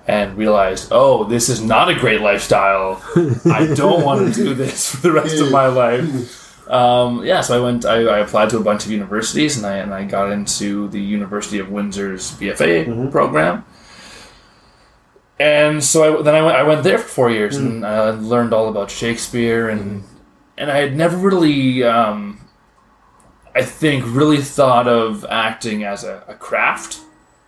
[0.07, 3.01] and realized, oh, this is not a great lifestyle.
[3.45, 6.69] I don't want to do this for the rest of my life.
[6.69, 7.85] Um, yeah, so I went.
[7.85, 11.01] I, I applied to a bunch of universities, and I and I got into the
[11.01, 13.65] University of Windsor's BFA program.
[15.39, 16.55] And so I, then I went.
[16.55, 20.03] I went there for four years, and I learned all about Shakespeare, and
[20.57, 22.39] and I had never really, um,
[23.53, 27.01] I think, really thought of acting as a, a craft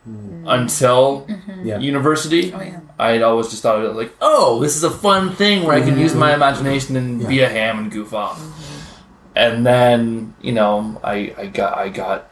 [0.07, 0.43] Mm.
[0.45, 1.65] until mm-hmm.
[1.65, 1.79] Yeah.
[1.79, 2.53] university.
[2.53, 2.81] Oh, yeah.
[2.99, 5.75] I had always just thought of it like, oh, this is a fun thing where
[5.75, 6.35] I can use my mm-hmm.
[6.35, 8.37] imagination and be a ham and goof off.
[8.37, 9.37] Mm-hmm.
[9.37, 12.29] And then you know, I, I got I got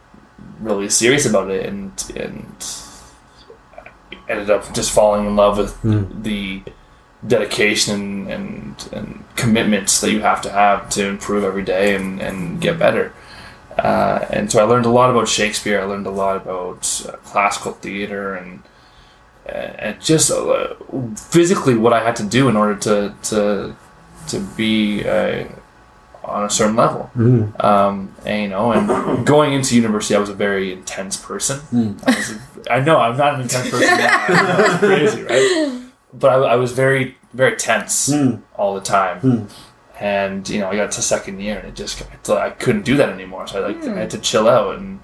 [0.60, 2.66] really serious about it and and
[4.28, 6.24] ended up just falling in love with mm.
[6.24, 6.64] the
[7.26, 12.60] dedication and and commitments that you have to have to improve every day and, and
[12.60, 13.14] get better.
[13.82, 15.82] Uh, and so I learned a lot about Shakespeare.
[15.82, 18.62] I learned a lot about uh, classical theater and
[19.48, 20.76] and just uh,
[21.16, 23.76] physically what I had to do in order to to
[24.28, 25.46] to be uh,
[26.24, 27.10] on a certain level.
[27.60, 31.60] Um, and you know, and going into university, I was a very intense person.
[32.06, 33.88] I, was a, I know I'm not an intense person.
[33.98, 34.26] now.
[34.30, 35.82] I know, crazy, right?
[36.14, 38.14] But I, I was very very tense
[38.56, 39.48] all the time.
[40.02, 43.10] And you know, I got to second year, and it just I couldn't do that
[43.10, 43.46] anymore.
[43.46, 45.00] So I like I had to chill out, and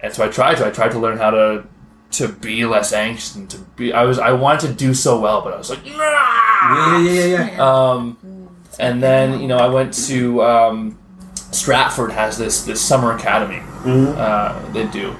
[0.00, 0.66] and so I tried to.
[0.66, 1.64] I tried to learn how to
[2.10, 3.90] to be less anxious and to be.
[3.90, 5.92] I was I wanted to do so well, but I was like, nah!
[5.96, 7.90] Yeah, yeah, yeah, yeah.
[7.90, 10.98] Um, and then you know I went to um,
[11.50, 13.62] Stratford has this this summer academy.
[13.86, 15.16] Uh, they do,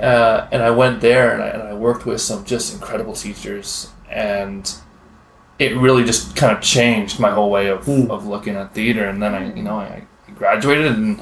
[0.00, 3.90] uh, and I went there and I, and I worked with some just incredible teachers,
[4.08, 4.72] and
[5.58, 9.04] it really just kind of changed my whole way of, of looking at theater.
[9.04, 11.20] And then I you know I, I graduated and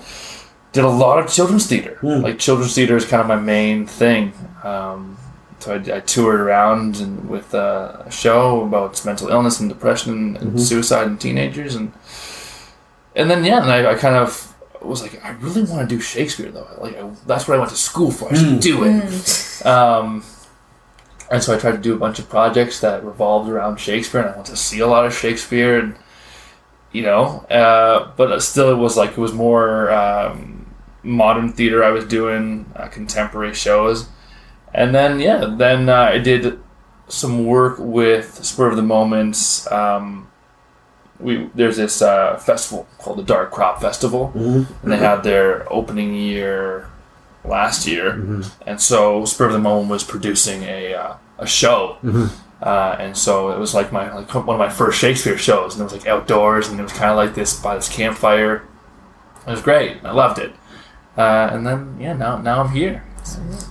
[0.72, 1.99] did a lot of children's theater.
[2.20, 4.33] Like children's theater is kind of my main thing.
[4.62, 5.16] Um,
[5.59, 10.12] so I, I toured around and with uh, a show about mental illness and depression
[10.12, 11.92] and, and suicide in teenagers, and
[13.14, 16.01] and then yeah, and I, I kind of was like, I really want to do
[16.01, 16.68] Shakespeare though.
[16.79, 18.33] Like I, that's what I went to school for.
[18.33, 19.66] I should do it.
[19.66, 20.22] Um,
[21.31, 24.31] and so I tried to do a bunch of projects that revolved around Shakespeare, and
[24.31, 25.97] I went to see a lot of Shakespeare, and
[26.93, 30.67] you know, uh, but still, it was like it was more um,
[31.03, 34.09] modern theater I was doing, uh, contemporary shows,
[34.73, 36.59] and then yeah, then uh, I did
[37.09, 39.71] some work with Spur of the Moments.
[39.71, 40.31] Um,
[41.19, 44.33] we there's this uh, festival called the Dark Crop Festival,
[44.83, 46.89] and they had their opening year
[47.49, 48.11] last year,
[48.67, 51.99] and so Spur of the Moment was producing a uh, a show.
[52.63, 55.81] Uh, and so it was like my like one of my first Shakespeare shows, and
[55.83, 58.63] it was like outdoors, and it was kind of like this by this campfire.
[59.47, 59.99] It was great.
[60.05, 60.53] I loved it.
[61.17, 63.05] Uh, and then yeah, now now I'm here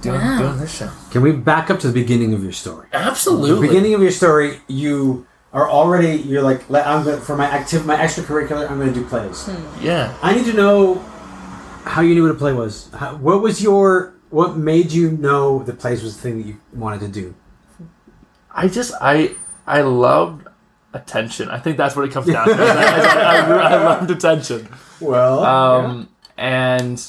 [0.02, 0.38] doing Wow.
[0.40, 0.90] doing this show.
[1.12, 2.88] Can we back up to the beginning of your story?
[2.94, 3.50] Absolutely.
[3.50, 3.68] The Absolutely.
[3.68, 7.96] beginning of your story, you are already you're like I'm going for my active my
[7.98, 8.70] extracurricular.
[8.70, 9.50] I'm going to do plays.
[9.82, 10.14] Yeah.
[10.22, 11.04] I need to know
[11.86, 12.90] how you knew what a play was.
[12.94, 16.60] How, what was your what made you know the plays was the thing that you
[16.74, 17.36] wanted to do?
[18.52, 19.36] I just I
[19.68, 20.48] I loved
[20.94, 21.50] attention.
[21.50, 22.54] I think that's what it comes down to.
[22.58, 24.68] I, I, I, I loved attention.
[25.00, 27.04] Well, Um, and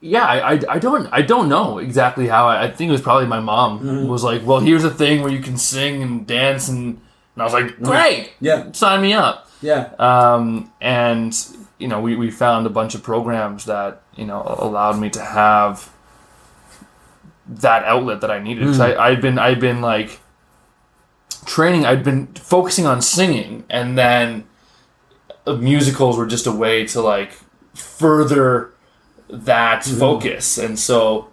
[0.00, 2.46] yeah, I, I, I don't I don't know exactly how.
[2.48, 5.32] I, I think it was probably my mom was like, "Well, here's a thing where
[5.32, 7.00] you can sing and dance," and,
[7.34, 9.90] and I was like, "Great, yeah, sign me up." yeah.
[9.98, 11.34] um, and
[11.80, 15.20] you know we, we found a bunch of programs that you know allowed me to
[15.22, 15.90] have
[17.48, 18.64] that outlet that I needed.
[18.66, 20.20] 'Cause I, I'd been I'd been like
[21.46, 21.84] training.
[21.86, 24.44] I'd been focusing on singing, and then
[25.46, 27.32] uh, musicals were just a way to like
[27.74, 28.72] further
[29.28, 30.58] that focus.
[30.58, 31.28] And so,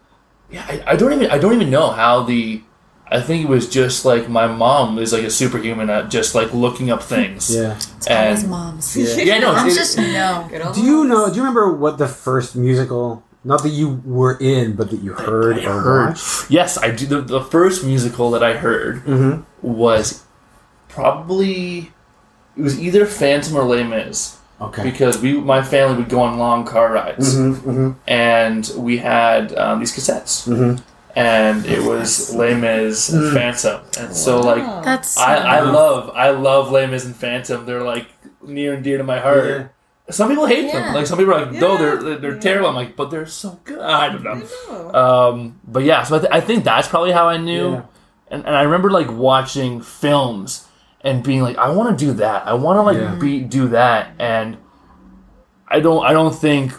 [0.51, 2.63] yeah, I, I don't even I don't even know how the.
[3.09, 6.53] I think it was just like my mom is like a superhuman at just like
[6.53, 7.49] looking up things.
[7.55, 7.77] Yeah.
[8.09, 8.95] Always And moms.
[8.97, 10.47] yeah, no, Moms it- just know.
[10.73, 11.27] Do you know?
[11.29, 13.23] Do you remember what the first musical?
[13.43, 16.07] Not that you were in, but that you heard I or heard.
[16.09, 16.51] watched.
[16.51, 17.05] Yes, I do.
[17.05, 19.43] The, the first musical that I heard Mhm.
[19.61, 20.23] was
[20.89, 21.91] probably
[22.57, 24.81] it was either Phantom or Les Mis Okay.
[24.83, 29.55] because we my family would go on long car rides Mm-hmm, mm-hmm, and we had
[29.55, 30.81] um, these cassettes mm-hmm.
[31.17, 36.11] And it was Les Mis and Phantom and so like That's so I, I love
[36.15, 38.07] I love Les Mis and Phantom they're like
[38.41, 39.45] near and dear to my heart.
[39.49, 39.67] Yeah.
[40.09, 40.83] Some people hate Yeah.
[40.85, 40.93] them.
[40.95, 41.77] Like some people are like, no, Yeah.
[41.79, 42.39] they're they're, they're Yeah.
[42.39, 42.69] terrible.
[42.69, 43.79] I'm like, but they're so good.
[44.01, 44.41] I don't know.
[44.69, 44.93] know.
[44.93, 47.71] Um, but yeah, so I, th- I think that's probably how I knew.
[47.73, 47.81] Yeah.
[48.29, 50.67] And, and I remember like watching films
[51.01, 52.47] and being like, I want to do that.
[52.47, 53.15] I want to like Yeah.
[53.15, 54.11] be do that.
[54.19, 54.57] And
[55.67, 56.05] I don't.
[56.05, 56.71] I don't think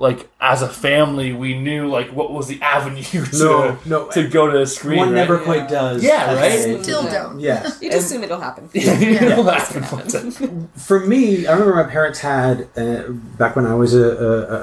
[0.00, 4.08] like as a family we knew like what was the avenue to No, no.
[4.10, 4.96] to go to a screen.
[4.98, 5.14] One right?
[5.14, 5.44] never Yeah.
[5.44, 6.02] quite does.
[6.02, 6.52] Yeah, right?
[6.58, 6.82] Okay.
[6.82, 7.12] Still Yeah.
[7.22, 7.38] don't.
[7.40, 8.68] Yeah, You just assume it'll happen.
[8.74, 10.68] It'll happen one.
[10.76, 14.08] For me, I remember my parents had uh, back when I was a,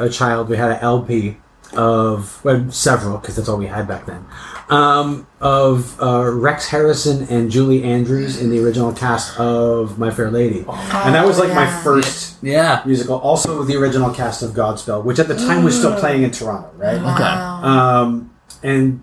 [0.01, 0.49] a, a child.
[0.49, 1.37] We had an LP
[1.73, 4.25] of well, several because that's all we had back then.
[4.69, 10.29] Um, of uh, Rex Harrison and Julie Andrews in the original cast of My Fair
[10.31, 12.81] Lady, and that was like my first Yeah.
[12.85, 13.15] musical.
[13.19, 16.71] Also, the original cast of Godspell, which at the time was still playing in Toronto,
[16.75, 17.01] right?
[17.01, 17.63] Wow.
[17.63, 18.31] Um,
[18.63, 19.01] and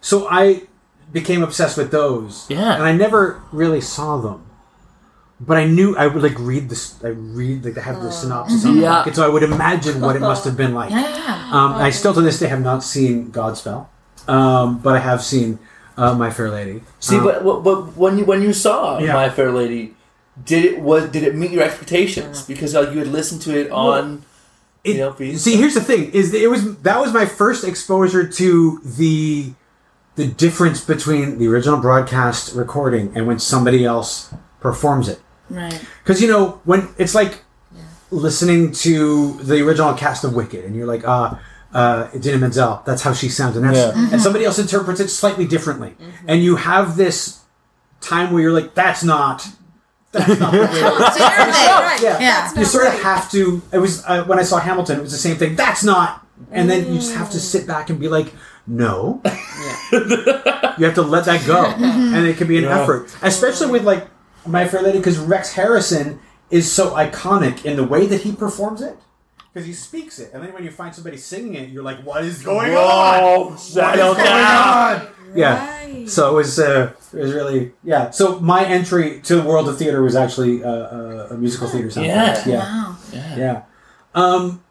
[0.00, 0.62] so I
[1.12, 2.46] became obsessed with those.
[2.48, 2.74] Yeah.
[2.74, 4.44] And I never really saw them.
[5.40, 6.96] But I knew I would like read this.
[7.04, 8.96] I read like I have the synopsis on Yeah.
[8.98, 10.90] book, and so I would imagine what it must have been like.
[10.90, 11.50] Yeah, yeah.
[11.52, 13.86] Um, I still to this day have not seen Godspell,
[14.26, 15.60] um, but I have seen
[15.96, 16.82] uh, My Fair Lady.
[16.98, 19.12] See, Um, but, but but when you when you saw Yeah.
[19.14, 19.94] My Fair Lady,
[20.44, 22.42] did it was did it meet your expectations?
[22.42, 24.22] Because like you had listened to it on
[24.82, 25.36] It- the LP.
[25.36, 29.52] See, here's the thing: is that it was that was my first exposure to the
[30.16, 35.20] the difference between the original broadcast recording and when somebody else performs it.
[35.50, 35.80] Right.
[36.04, 37.42] Because you know when it's like
[38.10, 41.40] listening to the original cast of Wicked, and you're like, ah,
[41.74, 44.08] uh, Idina Menzel, that's how she sounds, and that's Yeah.
[44.12, 45.94] and somebody else interprets it slightly differently,
[46.26, 47.40] and you have this
[48.00, 49.46] time where you're like, that's not.
[50.12, 51.86] That's not the way it is." How dare they?
[51.86, 52.00] Right.
[52.02, 52.58] yeah, Yeah.
[52.58, 53.60] you sort of have to.
[53.72, 54.98] It was uh, when I saw Hamilton.
[54.98, 55.54] It was the same thing.
[55.56, 56.24] That's not.
[56.50, 58.32] And then you just have to sit back and be like,
[58.66, 59.20] no.
[59.24, 59.34] Yeah.
[60.78, 62.80] you have to let that go, and it can be an Yeah.
[62.80, 64.06] effort, especially with like
[64.46, 66.20] My Fair Lady, because Rex Harrison
[66.50, 68.96] is so iconic in the way that he performs it.
[69.52, 72.24] Because he speaks it, and then when you find somebody singing it, you're like, "What
[72.24, 73.50] is going on?
[73.50, 75.00] What is going down.
[75.00, 75.66] on?" Yeah.
[75.66, 76.08] Right.
[76.08, 78.10] So it was, uh, it was really, yeah.
[78.10, 81.88] So my entry to the world of theater was actually uh, uh, a musical theater
[81.88, 82.04] soundtrack.
[82.06, 82.48] Yeah.
[82.48, 82.58] yeah.
[82.58, 82.96] Wow.
[83.12, 83.36] Yeah.
[83.36, 83.62] Yeah.
[84.14, 84.62] Um.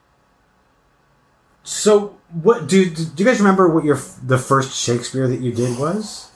[1.64, 5.78] So what do do you guys remember what your the first Shakespeare that you did
[5.78, 6.32] was?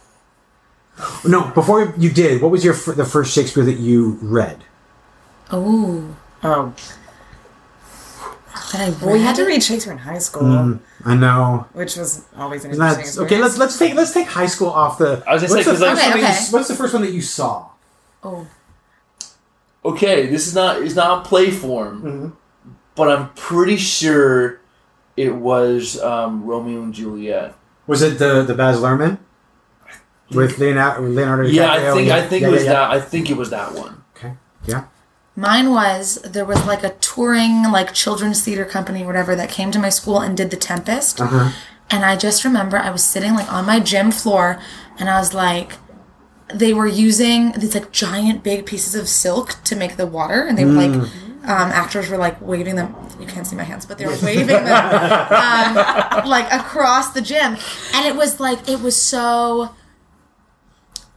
[1.26, 4.64] No, before you did, what was your fir- the first Shakespeare that you read?
[5.52, 6.16] Oh.
[6.44, 6.74] Oh.
[8.74, 9.56] Well, we had to read?
[9.56, 11.68] read Shakespeare in high school, Mm, I know.
[11.74, 14.98] which was always an interesting that, okay, let's let's take let's take high school off
[14.98, 15.22] the.
[15.28, 16.38] I was gonna what's say, the 'cause, like- first Okay, you okay.
[16.52, 17.68] what's the first one that you saw?
[18.24, 18.48] Oh.
[19.84, 22.28] Okay, this is not it's not play form, Mm-hmm.
[22.96, 24.62] but I'm pretty sure
[25.18, 27.56] it was um, Romeo and Juliet.
[27.88, 29.18] Was it the the Baz Luhrmann
[30.36, 31.54] with Leonardo Leonardo DiCaprio?
[31.54, 32.80] Yeah, I think and- I think yeah, it was yeah, yeah.
[32.80, 32.92] that.
[32.92, 34.04] I think it was that one.
[34.16, 34.34] Okay.
[34.66, 34.86] Yeah.
[35.36, 39.72] Mine was there was like a touring like children's theater company or whatever that came
[39.72, 41.22] to my school and did The Tempest.
[41.22, 41.52] Uh-huh.
[41.90, 44.62] And I just remember I was sitting like on my gym floor
[44.98, 45.74] and I was like
[46.54, 50.58] they were using these like giant big pieces of silk to make the water and
[50.58, 53.98] they were like um, actors were like waving them you can't see my hands but
[53.98, 57.58] they were waving them um, like across the gym
[57.94, 59.74] and it was like it was so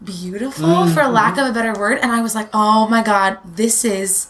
[0.05, 3.85] beautiful for lack of a better word and i was like oh my god this
[3.85, 4.29] is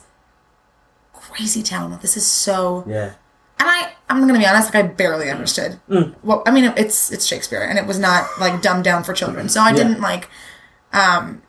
[1.13, 3.15] crazy town this is so Yeah.
[3.59, 5.81] and I, I'm gonna be honest, like I barely understood.
[5.89, 6.15] Mm.
[6.23, 9.49] Well, I mean, it's it's Shakespeare, and it was not like dumbed down for children,
[9.49, 10.29] so I didn't like,
[10.93, 11.43] um,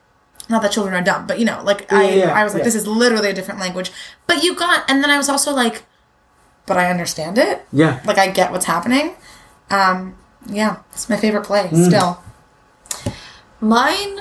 [0.48, 2.60] not that children are dumb, but you know, like I, Yeah, yeah, I was like,
[2.60, 2.64] yeah.
[2.64, 3.92] this is literally a different language.
[4.26, 5.84] But you got, and then I was also like,
[6.64, 7.66] but I understand it.
[7.72, 8.00] Yeah.
[8.06, 9.14] Like I get what's happening.
[9.70, 10.16] Um,
[10.48, 11.86] yeah, it's my favorite play Mm.
[11.86, 12.22] still.
[13.66, 14.20] Mine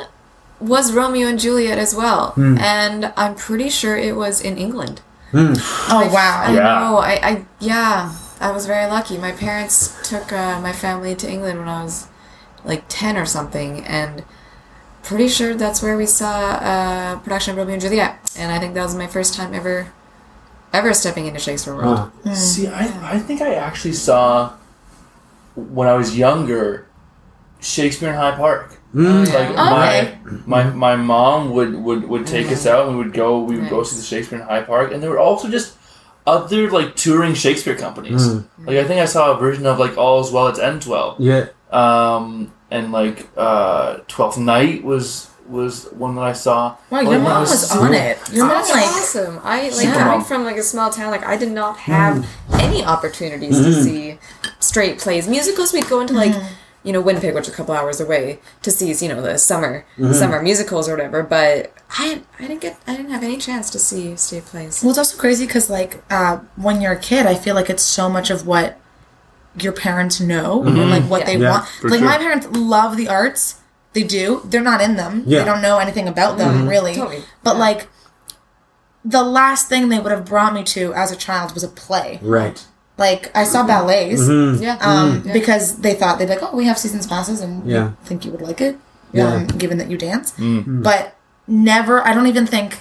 [0.59, 2.57] was Romeo and Juliet as well, Hmm.
[2.59, 5.01] and I'm pretty sure it was in England.
[5.33, 6.43] Oh wow.
[6.47, 6.79] I Yeah.
[6.79, 6.97] know.
[6.97, 8.13] I, I yeah.
[8.39, 9.17] I was very lucky.
[9.17, 12.07] My parents took uh, my family to England when I was
[12.63, 14.23] like ten or something, and
[15.03, 18.73] pretty sure that's where we saw a production of Romeo and Juliet, and I think
[18.75, 19.87] that was my first time ever,
[20.73, 22.11] ever stepping into Shakespeare World.
[22.23, 22.33] Huh.
[22.33, 24.53] See, I, I think I actually saw
[25.55, 26.87] when I was younger
[27.59, 28.77] Shakespeare in High Park.
[28.95, 29.27] Mm.
[29.33, 30.17] Like Okay.
[30.45, 33.59] my, my my mom would, would, would take us out and we would go we
[33.59, 35.75] would go see the Shakespeare in High Park and there were also just
[36.25, 38.25] other like touring Shakespeare companies.
[38.59, 41.17] Like I think I saw a version of like All's Well It's End Well.
[41.19, 41.47] Yeah.
[41.71, 46.75] Um and like uh Twelfth Night was was one that I saw.
[46.89, 48.17] Wow, your Like, when mom was on it.
[48.33, 49.39] Your mom That's like awesome.
[49.43, 51.11] I like Super coming from like a small town.
[51.11, 54.17] Like I did not have any opportunities to see
[54.59, 55.27] straight plays.
[55.27, 56.33] Musicals, we'd go into like
[56.85, 59.85] you know Winnipeg, which is a couple hours away, to see you know the summer
[59.97, 60.13] mm-hmm.
[60.13, 61.23] summer musicals or whatever.
[61.23, 64.81] But I I didn't get I didn't have any chance to see state plays.
[64.81, 67.83] Well, it's also crazy because, like, uh, when you're a kid, I feel like it's
[67.83, 68.79] so much of what
[69.59, 70.89] your parents know and mm-hmm.
[70.89, 71.25] like what Yeah.
[71.25, 71.65] they Yeah, want.
[71.83, 72.07] Like, sure.
[72.07, 73.61] my parents love the arts.
[73.93, 74.41] They do.
[74.45, 75.23] They're not in them.
[75.25, 75.39] Yeah.
[75.39, 76.67] They don't know anything about them mm-hmm.
[76.67, 76.95] really.
[76.95, 77.23] Totally.
[77.43, 77.61] But Yeah.
[77.61, 77.87] like,
[79.05, 82.19] the last thing they would have brought me to as a child was a play.
[82.21, 82.65] Right.
[82.97, 84.21] Like, I saw ballets.
[84.21, 84.63] Mm-hmm.
[84.63, 84.77] Yeah.
[84.79, 85.33] Um, Yeah.
[85.33, 87.87] because they thought they'd be like, oh, we have seasons passes, and Yeah.
[87.89, 88.77] we think you would like it,
[89.11, 89.33] Yeah.
[89.33, 90.33] um, given that you dance.
[90.37, 91.15] But
[91.47, 92.79] never, I don't even think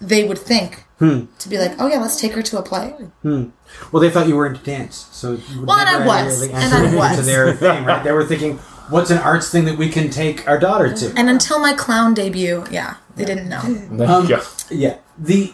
[0.00, 2.94] they would think to be like, oh yeah, let's take her to a play.
[3.24, 6.72] Well, they thought you were into dance, so you Well, and I was, really and
[6.72, 7.26] I into was.
[7.26, 8.02] their thing, right?
[8.04, 8.58] They were thinking,
[8.88, 11.12] what's an arts thing that we can take our daughter to?
[11.16, 13.60] And until my clown debut, yeah, they didn't know.
[14.06, 14.38] Um, you.
[14.70, 14.96] Yeah.
[15.18, 15.52] The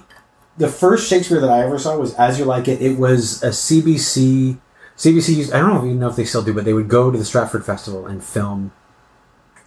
[0.60, 2.80] the first Shakespeare that I ever saw was As You Like It.
[2.80, 4.58] It was a CBC.
[4.96, 7.10] CBC used, I don't know even know if they still do, but they would go
[7.10, 8.70] to the Stratford Festival and film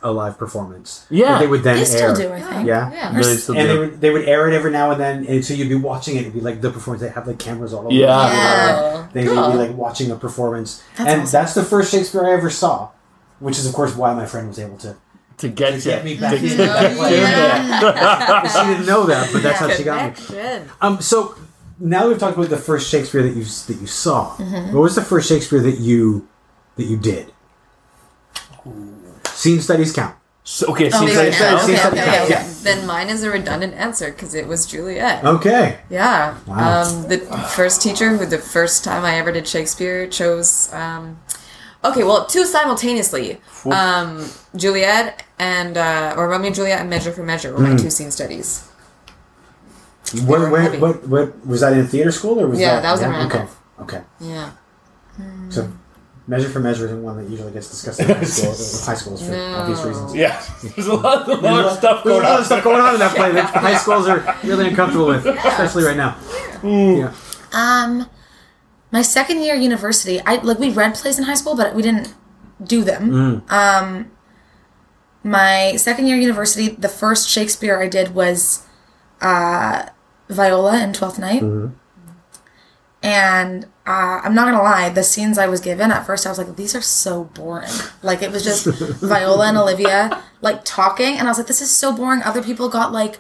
[0.04, 1.06] a live performance.
[1.10, 1.34] Yeah.
[1.34, 2.16] that they would then They still air.
[2.16, 2.68] do, I think.
[2.68, 2.92] Yeah.
[2.92, 3.18] Yeah.
[3.18, 5.54] Really still And they would they would air it every now and then, and so
[5.54, 6.22] you'd be watching it.
[6.22, 7.02] It'd be like the performance.
[7.02, 7.94] They have like cameras all over.
[7.94, 8.08] Yeah.
[8.28, 9.08] the Yeah.
[9.14, 9.52] They would Cool.
[9.54, 11.32] be like watching a performance, That's and awesome.
[11.32, 12.90] that's the first Shakespeare I ever saw,
[13.40, 14.98] which is of course why my friend was able to,
[15.38, 15.82] to get to you.
[15.84, 18.66] get me back To into get that you there.
[18.66, 20.66] she didn't know that, but that's how she got me.
[20.82, 21.36] Um, so
[21.80, 24.36] now we've talked about the first Shakespeare that you that you saw.
[24.38, 24.74] Mm-hmm.
[24.74, 26.28] What was the first Shakespeare that you
[26.78, 27.32] that you did?
[29.26, 30.16] Scene studies count.
[30.46, 31.52] So, okay, Oh, see, they so were it's now.
[31.56, 32.36] now- Okay, Okay, okay, okay, okay.
[32.36, 32.54] okay.
[32.64, 35.24] Then mine is a redundant answer because it was Juliet.
[35.24, 35.78] Okay.
[35.90, 36.38] Yeah.
[36.46, 36.84] Wow.
[36.84, 37.20] Um, the
[37.56, 40.72] first teacher who the first time I ever did Shakespeare chose.
[40.74, 41.20] Um,
[41.86, 43.40] okay, well, two simultaneously.
[43.66, 44.26] Um,
[44.56, 47.72] Juliet and uh, or Romeo and Juliet and Measure for Measure were Hmm.
[47.72, 48.68] my two scene studies.
[50.26, 50.78] What, where, heavy.
[50.78, 52.82] what what was that in theater school or was Yeah, that?
[52.84, 53.20] that was in okay.
[53.40, 53.60] Randolph.
[53.82, 54.02] Okay.
[54.20, 54.52] Yeah.
[55.50, 55.72] So
[56.28, 58.52] measure for measure isn't one that usually gets discussed in high school.
[58.86, 59.56] high schools for No.
[59.56, 60.14] obvious reasons.
[60.16, 62.40] Yeah, there's a lot, a lot of stuff There's going a lot on.
[62.42, 65.84] of stuff going on in that play that high schools are really uncomfortable with, especially
[65.84, 66.16] right now.
[66.64, 67.12] Yeah.
[67.54, 68.08] Um,
[68.94, 72.14] my second year university, I like we read plays in high school, but we didn't
[72.64, 73.12] do them.
[73.50, 74.12] Um,
[75.24, 78.66] my second year university, the first Shakespeare I did was
[79.20, 79.88] uh,
[80.30, 81.42] Viola in Twelfth Night,
[83.02, 86.38] and uh, I'm not gonna lie, the scenes I was given at first, I was
[86.38, 87.72] like, these are so boring.
[88.04, 88.66] Like it was just
[89.02, 92.22] Viola and Olivia like talking, and I was like, this is so boring.
[92.22, 93.20] Other people got like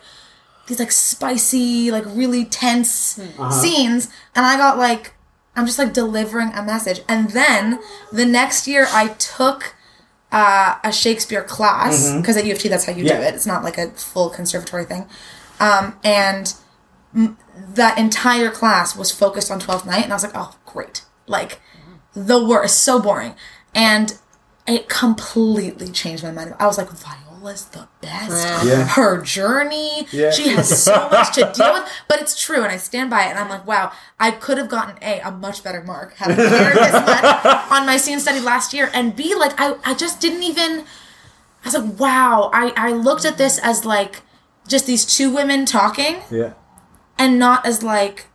[0.68, 3.20] these like spicy, like really tense
[3.52, 5.13] scenes, and I got like
[5.56, 7.02] I'm just like delivering a message.
[7.08, 7.80] And then
[8.12, 9.76] the next year, I took
[10.32, 13.36] uh, a Shakespeare class because at U of T that's how you do it.
[13.36, 15.08] It's not like a full conservatory thing,
[15.60, 16.54] um, and
[17.16, 21.04] m- that entire class was focused on Twelfth Night, and I was like, oh great,
[21.28, 21.62] like
[22.16, 23.36] the worst, so boring,
[23.76, 24.18] and
[24.68, 26.56] it completely changed my mind.
[26.60, 26.90] I was like,
[27.44, 28.66] Viola's the best.
[28.66, 28.88] Yeah.
[28.88, 30.32] Her journey, Yeah.
[30.32, 33.30] she has so much to deal with, but it's true, and I stand by it.
[33.32, 36.36] And I'm like, wow, I could have gotten a a much better mark had I
[36.36, 40.22] cared this much on my scene study last year, and b like I I just
[40.22, 40.86] didn't even.
[41.66, 42.50] I was like, wow.
[42.54, 44.22] I I looked at this as like
[44.68, 46.54] just these two women talking, Yeah.
[47.18, 48.28] and not as like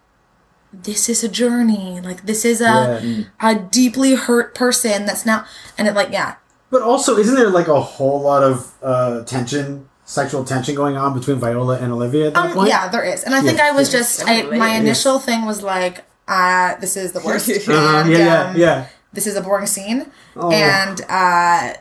[0.71, 3.25] this is a journey like this is a Yeah.
[3.41, 5.47] a deeply hurt person that's now
[5.79, 6.35] and it like yeah
[6.71, 11.19] But also, isn't there like a whole lot of uh, tension, sexual tension going on
[11.19, 12.69] between Viola and Olivia at that um, point?
[12.69, 14.81] yeah there is and i think i was just I, my Yes.
[14.81, 18.87] initial thing was like uh this is the worst Uh-huh, and, yeah, yeah, um, yeah.
[19.13, 20.51] this is a boring scene Oh.
[20.51, 21.75] and uh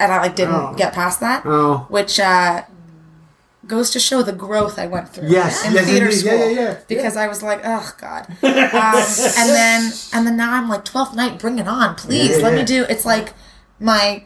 [0.00, 0.74] and i like didn't Oh.
[0.74, 1.84] get past that Oh.
[1.90, 2.62] which uh
[3.66, 6.18] goes to show the growth i went through Yes, in yes, theater indeed.
[6.18, 6.76] school Yeah, yeah, yeah.
[6.88, 9.04] because i was like oh god um,
[9.40, 12.52] and then and then now i'm like 12th night bring it on please Yeah, let
[12.54, 12.58] yeah.
[12.60, 13.34] me do it's like
[13.80, 14.24] my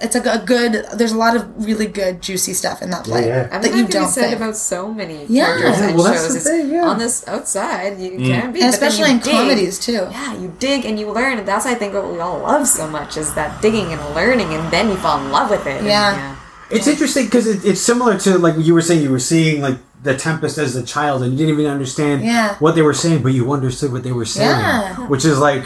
[0.00, 0.84] it's a good.
[0.98, 3.48] There's a lot of really good juicy stuff in that play yeah.
[3.52, 4.36] I that mean, you that don't said think.
[4.36, 5.44] about so many Yeah.
[5.46, 6.34] characters Yeah, and well, that's shows.
[6.34, 6.88] the thing, yeah.
[6.88, 8.26] On this outside, you Mm.
[8.40, 9.32] can be, and especially in dig.
[9.32, 10.08] comedies too.
[10.10, 12.88] Yeah, you dig and you learn, and that's I think what we all love so
[12.88, 15.78] much is that digging and learning, and then you fall in love with it.
[15.78, 16.34] and, Yeah.
[16.70, 19.00] It's interesting because it, it's similar to like you were saying.
[19.02, 22.56] You were seeing like the Tempest as a child, and you didn't even understand Yeah.
[22.58, 24.50] what they were saying, but you understood what they were saying.
[24.50, 24.96] Yeah.
[25.06, 25.64] Which is like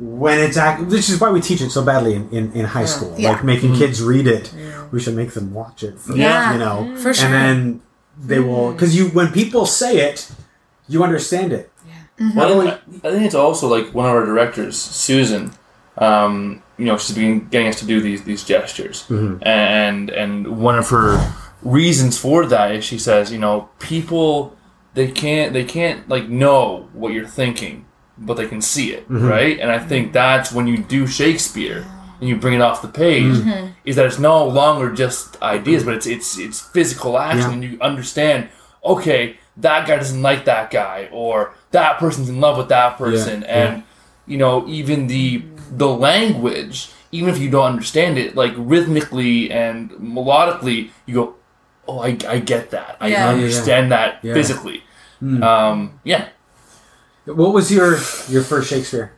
[0.00, 0.82] when it's act.
[0.82, 3.14] Which is why we teach it so badly in, in, in high school.
[3.18, 3.32] Yeah.
[3.32, 3.78] Like making mm-hmm.
[3.78, 4.52] kids read it.
[4.90, 5.98] We should make them watch it.
[5.98, 6.52] First, Yeah.
[6.52, 6.96] You know.
[6.96, 7.26] For sure.
[7.26, 7.82] And then
[8.18, 8.76] they will mm-hmm.
[8.76, 10.30] because you when people say it,
[10.88, 11.70] you understand it.
[12.18, 12.38] Mm-hmm.
[12.38, 15.52] Well, I, I think it's also like one of our directors, Susan.
[15.96, 19.06] Um, you know, she's been getting us to do these these gestures,
[19.42, 24.56] and and one of her reasons for that is she says, you know, people
[24.94, 27.86] they can't they can't like know what you're thinking,
[28.20, 29.26] but they can see it, mm-hmm.
[29.26, 29.58] right?
[29.58, 31.86] And I think that's when you do Shakespeare
[32.20, 33.68] and you bring it off the page, mm-hmm.
[33.84, 37.52] is that it's no longer just ideas, but it's it's it's physical action, Yeah.
[37.52, 38.48] and you understand.
[38.84, 43.42] Okay, that guy doesn't like that guy, or that person's in love with that person,
[43.42, 43.48] yeah.
[43.48, 43.82] and
[44.26, 49.90] you know even the the language, even if you don't understand it, like rhythmically and
[49.92, 51.34] melodically, you go,
[51.88, 53.28] oh, I, I get that, I Yeah.
[53.30, 54.34] understand that Yeah.
[54.34, 54.82] physically.
[55.20, 55.42] Hmm.
[55.42, 56.28] Um, yeah,
[57.34, 59.12] What was your your first Shakespeare?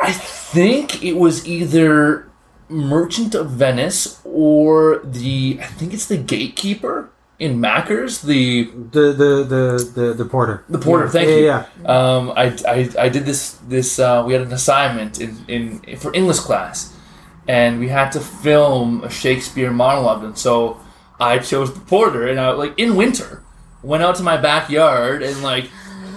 [0.00, 2.28] I think it was either
[2.68, 9.44] Merchant of Venice or the I think it's the Gatekeeper in Mackers, the The the
[9.44, 10.64] the the, the porter.
[10.68, 11.10] The porter, Yeah.
[11.10, 11.44] thank yeah, you.
[11.44, 11.64] Yeah.
[11.84, 16.14] Um, I, I, I did this this uh, we had an assignment in, in for
[16.14, 16.94] English class,
[17.46, 20.80] and we had to film a Shakespeare monologue, and so
[21.20, 23.42] I chose the porter, and I like in winter
[23.82, 25.70] went out to my backyard and like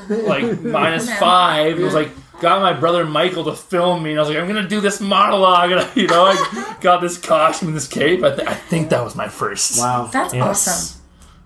[0.09, 1.79] like minus five.
[1.79, 2.09] It was like
[2.41, 4.99] got my brother Michael to film me, and I was like, I'm gonna do this
[5.01, 8.23] monologue, and I, you know I got this costume and this cape.
[8.23, 9.79] I, th- I think that was my first.
[9.79, 10.09] Wow.
[10.11, 10.67] That's Yes.
[10.67, 10.95] awesome.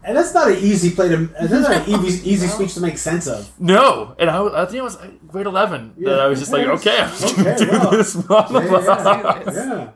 [0.06, 1.28] And that's not an easy play to.
[1.28, 3.50] That's not an easy, easy speech to make sense of.
[3.60, 6.52] No, and I, was- I think it was uh, grade eleven that I was just
[6.52, 7.90] like, okay, I'm just gonna do wow.
[7.90, 9.44] this monologue.
[9.56, 9.90] Yeah.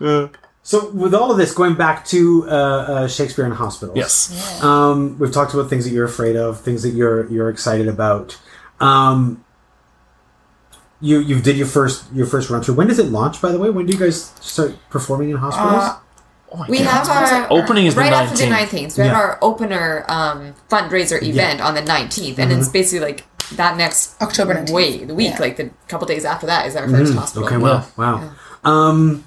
[0.00, 0.28] yeah.
[0.68, 3.96] So, with all of this, going back to uh, uh, Shakespeare in hospitals.
[3.96, 4.62] Yes.
[4.62, 8.38] Um, we've talked about things that you're afraid of, things that you're you're excited about.
[8.78, 9.42] Um,
[11.00, 12.74] you you did your first your first run through.
[12.74, 13.40] When does it launch?
[13.40, 15.84] By the way, when do you guys start performing in hospitals?
[15.84, 15.98] Uh,
[16.52, 17.06] Oh We God.
[17.06, 18.50] have our Opening is the right after the 19th.
[18.50, 18.98] nineteenth.
[18.98, 23.24] We have our opener um, fundraiser event on the nineteenth, and it's basically like
[23.56, 24.70] that next October 19th.
[24.72, 25.40] Wait, the week, Yeah.
[25.40, 27.46] like the couple days after that is our first hospital.
[27.48, 28.32] okay, wow, wow.
[28.64, 29.24] Um,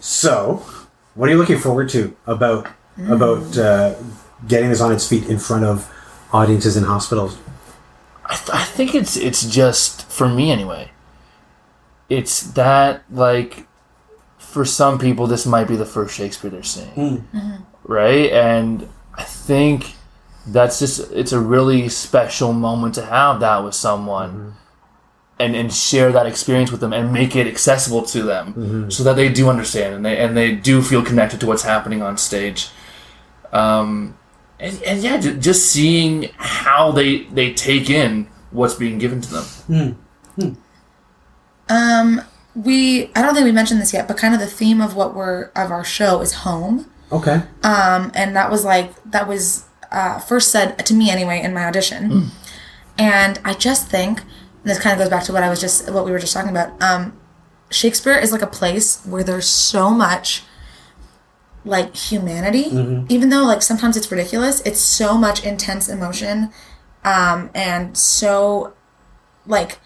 [0.00, 0.64] so,
[1.14, 2.68] what are you looking forward to about
[3.08, 3.58] about mm.
[3.58, 5.90] uh, getting this on its feet in front of
[6.32, 7.38] audiences in hospitals?
[8.24, 10.90] I, th- I think it's it's just for me anyway.
[12.08, 13.66] It's that like
[14.38, 17.24] for some people this might be the first Shakespeare they're seeing, mm.
[17.32, 17.62] mm-hmm.
[17.84, 18.30] right?
[18.32, 19.94] And I think
[20.46, 24.30] that's just it's a really special moment to have that with someone.
[24.30, 24.50] Mm-hmm.
[25.40, 29.16] And, and share that experience with them and make it accessible to them so that
[29.16, 32.68] they do understand and they and they do feel connected to what's happening on stage
[33.52, 34.16] um,
[34.58, 39.32] and, and yeah, ju- just seeing how they they take in what's being given to
[39.32, 39.98] them.
[41.68, 42.22] Um,
[42.54, 45.14] we I don't think we mentioned this yet, but kind of the theme of what
[45.14, 46.90] we're of our show is home.
[47.12, 47.42] Okay.
[47.62, 51.64] Um, and that was like that was uh, first said to me anyway in my
[51.64, 52.30] audition,
[52.98, 54.26] and I just think and
[54.64, 56.50] this kind of goes back to what I was just what we were just talking
[56.50, 56.80] about.
[56.82, 57.18] Um,
[57.70, 60.42] Shakespeare is like a place where there's so much
[61.64, 62.66] like humanity,
[63.08, 64.60] even though like sometimes it's ridiculous.
[64.62, 66.50] It's so much intense emotion,
[67.04, 68.72] um, and so
[69.46, 69.78] like,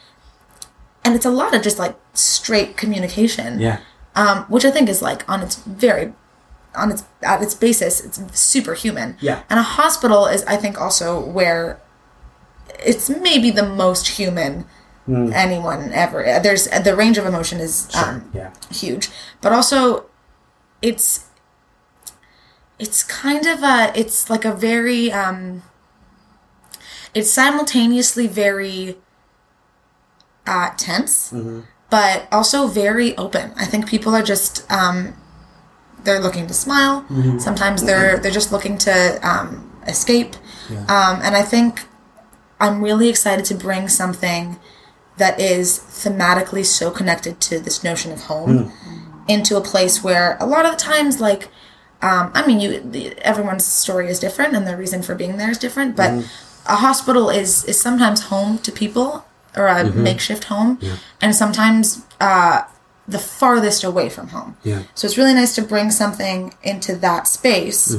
[1.04, 3.80] and it's a lot of just like straight communication Yeah.
[4.14, 6.12] um, which I think is like on its very
[6.76, 9.16] on its at its basis, it's superhuman.
[9.20, 9.42] Yeah.
[9.50, 11.80] And a hospital is, I think, also where
[12.85, 14.64] it's maybe the most human
[15.35, 16.22] anyone ever.
[16.43, 18.51] There's the range of emotion is um, Yeah.
[18.70, 19.11] huge,
[19.43, 20.07] but also
[20.80, 21.26] it's
[22.78, 25.62] it's kind of a it's like a very um,
[27.14, 28.97] it's simultaneously very
[30.47, 31.32] uh, tense
[31.91, 33.53] but also very open.
[33.57, 35.14] I think people are just um,
[36.03, 37.05] they're looking to smile.
[37.39, 40.35] Sometimes they're they're just looking to um, escape.
[40.89, 41.87] Um, and I think
[42.61, 44.59] I'm really excited to bring something
[45.16, 48.72] that is thematically so connected to this notion of home
[49.28, 51.48] into a place where a lot of the times like
[52.02, 55.50] um, I mean you the, everyone's story is different and the reason for being there
[55.50, 56.11] is different but
[56.66, 59.24] a hospital is is sometimes home to people
[59.57, 60.78] or a makeshift home
[61.20, 62.62] and sometimes uh,
[63.07, 64.57] the farthest away from home.
[64.64, 64.82] Yeah.
[64.94, 67.96] So it's really nice to bring something into that space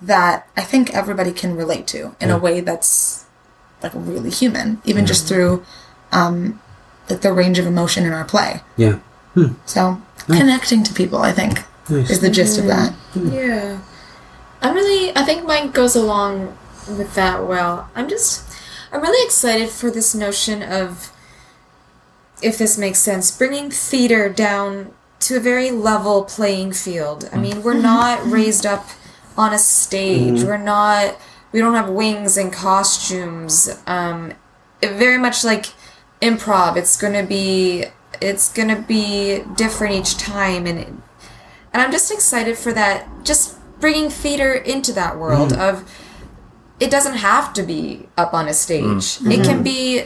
[0.00, 3.26] that I think everybody can relate to in a way that's
[3.84, 5.62] like really human, even just through
[6.10, 6.60] um,
[7.08, 8.62] like the range of emotion in our play.
[8.76, 8.98] Yeah.
[9.34, 9.54] Hmm.
[9.66, 12.10] So connecting to people, I think, Nice.
[12.10, 12.92] is the gist of that.
[13.12, 13.30] Hmm.
[13.30, 13.80] Yeah.
[14.62, 16.56] I'm really, I think mine goes along
[16.88, 17.90] with that well.
[17.94, 18.50] I'm just,
[18.90, 21.12] I'm really excited for this notion of,
[22.42, 27.28] if this makes sense, bringing theater down to a very level playing field.
[27.32, 27.82] I mean, we're mm-hmm.
[27.82, 28.88] not raised up
[29.36, 30.38] on a stage.
[30.38, 30.46] Mm-hmm.
[30.46, 31.18] We're not,
[31.54, 33.80] we don't have wings and costumes.
[33.86, 34.32] Um,
[34.82, 35.66] very much like
[36.20, 36.76] improv.
[36.76, 37.84] It's going to be,
[38.20, 41.00] it's going to be different each time and
[41.72, 43.08] and I'm just excited for that.
[43.24, 45.60] Just bringing theater into that world mm-hmm.
[45.60, 45.90] of
[46.80, 49.18] it doesn't have to be up on a stage.
[49.18, 49.32] Mm.
[49.32, 49.62] It can mm-hmm.
[49.62, 50.04] be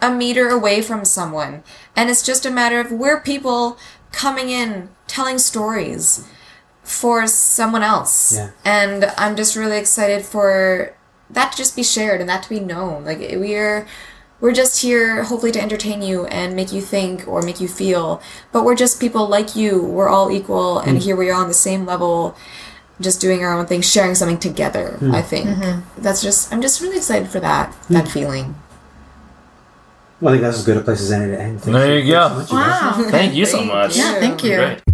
[0.00, 1.62] a meter away from someone,
[1.94, 3.78] and it's just a matter of we're people
[4.12, 6.26] coming in telling stories
[6.84, 8.34] for someone else.
[8.36, 8.50] Yeah.
[8.64, 10.94] And I'm just really excited for
[11.30, 13.04] that to just be shared and that to be known.
[13.04, 13.86] Like we're
[14.40, 18.22] we're just here hopefully to entertain you and make you think or make you feel.
[18.52, 19.82] But we're just people like you.
[19.82, 21.02] We're all equal and hmm.
[21.02, 22.36] here we are on the same level
[23.00, 25.12] just doing our own thing, sharing something together, hmm.
[25.12, 25.48] I think.
[25.48, 26.02] Mm-hmm.
[26.02, 27.94] That's just I'm just really excited for that hmm.
[27.94, 28.56] that feeling.
[30.20, 31.60] Well, I think that's as good a place as any to end.
[31.60, 32.28] Thank There you thanks go.
[32.28, 32.56] so much, you.
[32.56, 33.10] Wow.
[33.10, 33.96] Thank you so much.
[33.96, 34.56] Yeah, thank you.
[34.56, 34.93] Great.